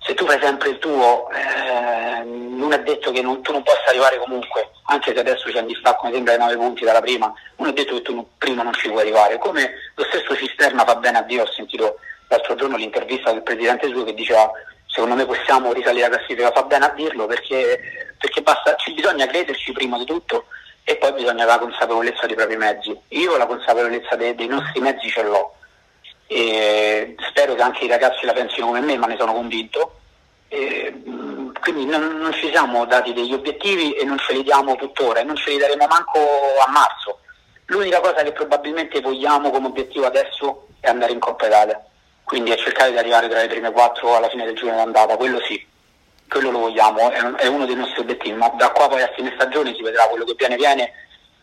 se 0.00 0.14
tu 0.14 0.26
fai 0.26 0.40
sempre 0.40 0.70
il 0.70 0.78
tuo 0.78 1.30
eh, 1.30 2.24
non 2.24 2.72
è 2.72 2.82
detto 2.82 3.12
che 3.12 3.22
non, 3.22 3.42
tu 3.42 3.52
non 3.52 3.62
possa 3.62 3.90
arrivare 3.90 4.18
comunque, 4.18 4.70
anche 4.86 5.14
se 5.14 5.20
adesso 5.20 5.48
c'è 5.48 5.60
un 5.60 5.66
distacco 5.66 6.06
mi 6.06 6.14
sembra 6.14 6.32
di 6.32 6.40
9 6.40 6.56
punti 6.56 6.84
dalla 6.84 7.00
prima, 7.00 7.32
non 7.58 7.68
è 7.68 7.72
detto 7.72 7.94
che 7.94 8.02
tu 8.02 8.26
prima 8.38 8.64
non 8.64 8.72
ci 8.72 8.88
puoi 8.88 9.02
arrivare, 9.02 9.38
come 9.38 9.70
lo 9.94 10.02
stesso 10.02 10.34
Cisterna 10.34 10.84
fa 10.84 10.96
bene 10.96 11.18
a 11.18 11.22
Dio, 11.22 11.44
ho 11.44 11.52
sentito 11.52 11.98
l'altro 12.32 12.54
giorno 12.54 12.76
l'intervista 12.76 13.30
del 13.30 13.42
presidente 13.42 13.88
suo 13.88 14.04
che 14.04 14.14
diceva 14.14 14.50
secondo 14.86 15.14
me 15.14 15.24
possiamo 15.24 15.72
risalire 15.72 16.08
la 16.08 16.16
classifica, 16.16 16.50
fa 16.50 16.62
bene 16.64 16.84
a 16.84 16.90
dirlo 16.90 17.26
perché, 17.26 18.14
perché 18.18 18.42
basta, 18.42 18.76
ci 18.76 18.92
bisogna 18.92 19.26
crederci 19.26 19.72
prima 19.72 19.96
di 19.96 20.04
tutto 20.04 20.46
e 20.84 20.96
poi 20.96 21.12
bisogna 21.12 21.44
avere 21.44 21.58
la 21.58 21.58
consapevolezza 21.58 22.26
dei 22.26 22.36
propri 22.36 22.56
mezzi. 22.56 22.98
Io 23.08 23.36
la 23.36 23.46
consapevolezza 23.46 24.16
dei, 24.16 24.34
dei 24.34 24.48
nostri 24.48 24.80
mezzi 24.80 25.08
ce 25.08 25.22
l'ho 25.22 25.54
e 26.26 27.14
spero 27.28 27.54
che 27.54 27.62
anche 27.62 27.84
i 27.84 27.88
ragazzi 27.88 28.26
la 28.26 28.32
pensino 28.32 28.66
come 28.66 28.80
me, 28.80 28.96
ma 28.98 29.06
ne 29.06 29.16
sono 29.18 29.32
convinto. 29.32 30.00
E, 30.48 30.92
quindi 31.60 31.86
non, 31.86 32.18
non, 32.18 32.32
ci 32.32 32.50
siamo 32.50 32.84
dati 32.84 33.14
degli 33.14 33.32
obiettivi 33.32 33.92
e 33.92 34.04
non 34.04 34.18
ce 34.18 34.34
li 34.34 34.42
diamo 34.42 34.74
tuttora 34.76 35.20
e 35.20 35.24
non 35.24 35.36
ce 35.36 35.50
li 35.50 35.58
daremo 35.58 35.86
manco 35.86 36.18
a 36.18 36.70
marzo. 36.70 37.20
L'unica 37.66 38.00
cosa 38.00 38.22
che 38.22 38.32
probabilmente 38.32 39.00
vogliamo 39.00 39.50
come 39.50 39.68
obiettivo 39.68 40.04
adesso 40.04 40.66
è 40.80 40.88
andare 40.88 41.12
in 41.12 41.18
Coppa 41.18 41.46
Italia 41.46 41.82
quindi 42.24 42.50
è 42.50 42.56
cercare 42.56 42.90
di 42.90 42.98
arrivare 42.98 43.28
tra 43.28 43.40
le 43.40 43.48
prime 43.48 43.70
quattro 43.72 44.16
alla 44.16 44.28
fine 44.28 44.44
del 44.44 44.54
girone 44.54 44.76
d'andata, 44.76 45.16
quello 45.16 45.40
sì, 45.40 45.64
quello 46.28 46.50
lo 46.50 46.60
vogliamo, 46.60 47.10
è, 47.10 47.46
uno 47.46 47.66
dei 47.66 47.74
nostri 47.74 48.00
obiettivi, 48.00 48.36
ma 48.36 48.48
da 48.56 48.70
qua 48.70 48.88
poi 48.88 49.02
a 49.02 49.12
fine 49.14 49.32
stagione 49.34 49.74
si 49.74 49.82
vedrà 49.82 50.06
quello 50.06 50.24
che 50.24 50.34
viene 50.36 50.56
viene, 50.56 50.92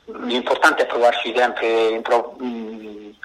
l'importante 0.06 0.84
è 0.84 0.88
provarci 0.88 1.34
sempre, 1.36 2.00
pro, 2.02 2.36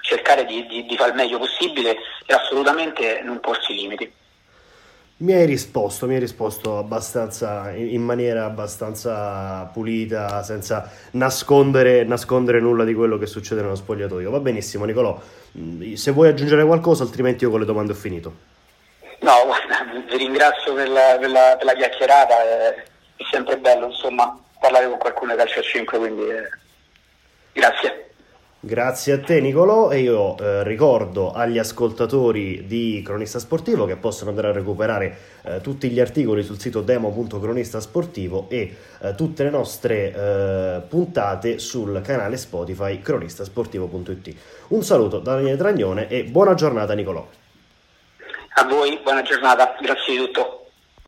cercare 0.01 0.45
di, 0.45 0.65
di, 0.67 0.85
di 0.85 0.95
fare 0.95 1.09
il 1.09 1.15
meglio 1.15 1.39
possibile 1.39 1.97
e 2.25 2.33
assolutamente 2.33 3.21
non 3.23 3.39
porsi 3.39 3.73
limiti. 3.73 4.11
Mi 5.17 5.31
hai 5.31 5.45
risposto, 5.45 6.07
mi 6.07 6.15
hai 6.15 6.19
risposto 6.19 6.77
abbastanza, 6.77 7.71
in 7.71 8.01
maniera 8.01 8.43
abbastanza 8.43 9.63
pulita, 9.71 10.43
senza 10.43 10.91
nascondere, 11.11 12.03
nascondere, 12.03 12.59
nulla 12.59 12.83
di 12.83 12.93
quello 12.93 13.17
che 13.17 13.25
succede 13.25 13.61
nello 13.61 13.75
spogliatoio. 13.75 14.29
Va 14.29 14.41
benissimo, 14.41 14.83
Nicolò. 14.83 15.17
Mm, 15.57 15.93
se 15.93 16.11
vuoi 16.11 16.27
aggiungere 16.27 16.65
qualcosa, 16.65 17.03
altrimenti 17.03 17.45
io 17.45 17.49
con 17.49 17.61
le 17.61 17.65
domande 17.65 17.93
ho 17.93 17.95
finito. 17.95 18.35
No, 19.21 19.31
guarda, 19.47 19.85
vi 20.05 20.17
ringrazio 20.17 20.73
per 20.73 20.89
la, 20.89 21.15
per 21.17 21.29
la, 21.29 21.55
per 21.55 21.65
la 21.65 21.73
chiacchierata, 21.75 22.43
è, 22.43 22.83
è, 23.15 23.23
sempre 23.31 23.57
bello 23.57 23.85
insomma 23.85 24.37
parlare 24.59 24.89
con 24.89 24.97
qualcuno 24.97 25.31
di 25.31 25.37
calcio 25.37 25.59
a 25.59 25.63
5, 25.63 25.97
quindi 25.97 26.27
eh, 26.27 26.49
grazie. 27.53 28.14
Grazie 28.65 29.13
a 29.13 29.19
te 29.19 29.41
Nicolò 29.41 29.91
e 29.91 29.99
io 29.99 30.35
eh, 30.39 30.63
ricordo 30.63 31.31
agli 31.31 31.59
ascoltatori 31.59 32.65
di 32.65 33.03
Cronista 33.05 33.37
Sportivo 33.37 33.85
che 33.85 33.95
possono 33.95 34.31
andare 34.31 34.47
a 34.47 34.53
recuperare 34.53 35.17
eh, 35.43 35.61
tutti 35.61 35.87
gli 35.87 35.99
articoli 35.99 36.41
sul 36.41 36.59
sito 36.59 36.81
demo.cronistasportivo 36.81 38.47
e 38.49 38.75
eh, 39.01 39.13
tutte 39.13 39.43
le 39.43 39.51
nostre 39.51 40.11
eh, 40.11 40.81
puntate 40.89 41.59
sul 41.59 42.01
canale 42.01 42.37
Spotify 42.37 42.99
cronistasportivo.it. 42.99 44.35
Un 44.69 44.81
saluto 44.81 45.19
da 45.19 45.35
Daniele 45.35 45.57
Tragnone 45.57 46.07
e 46.07 46.23
buona 46.23 46.55
giornata 46.55 46.95
Nicolò. 46.95 47.23
A 48.55 48.63
voi, 48.63 48.99
buona 49.03 49.21
giornata, 49.21 49.75
grazie 49.79 50.17
di 50.17 50.25
tutto. 50.25 50.64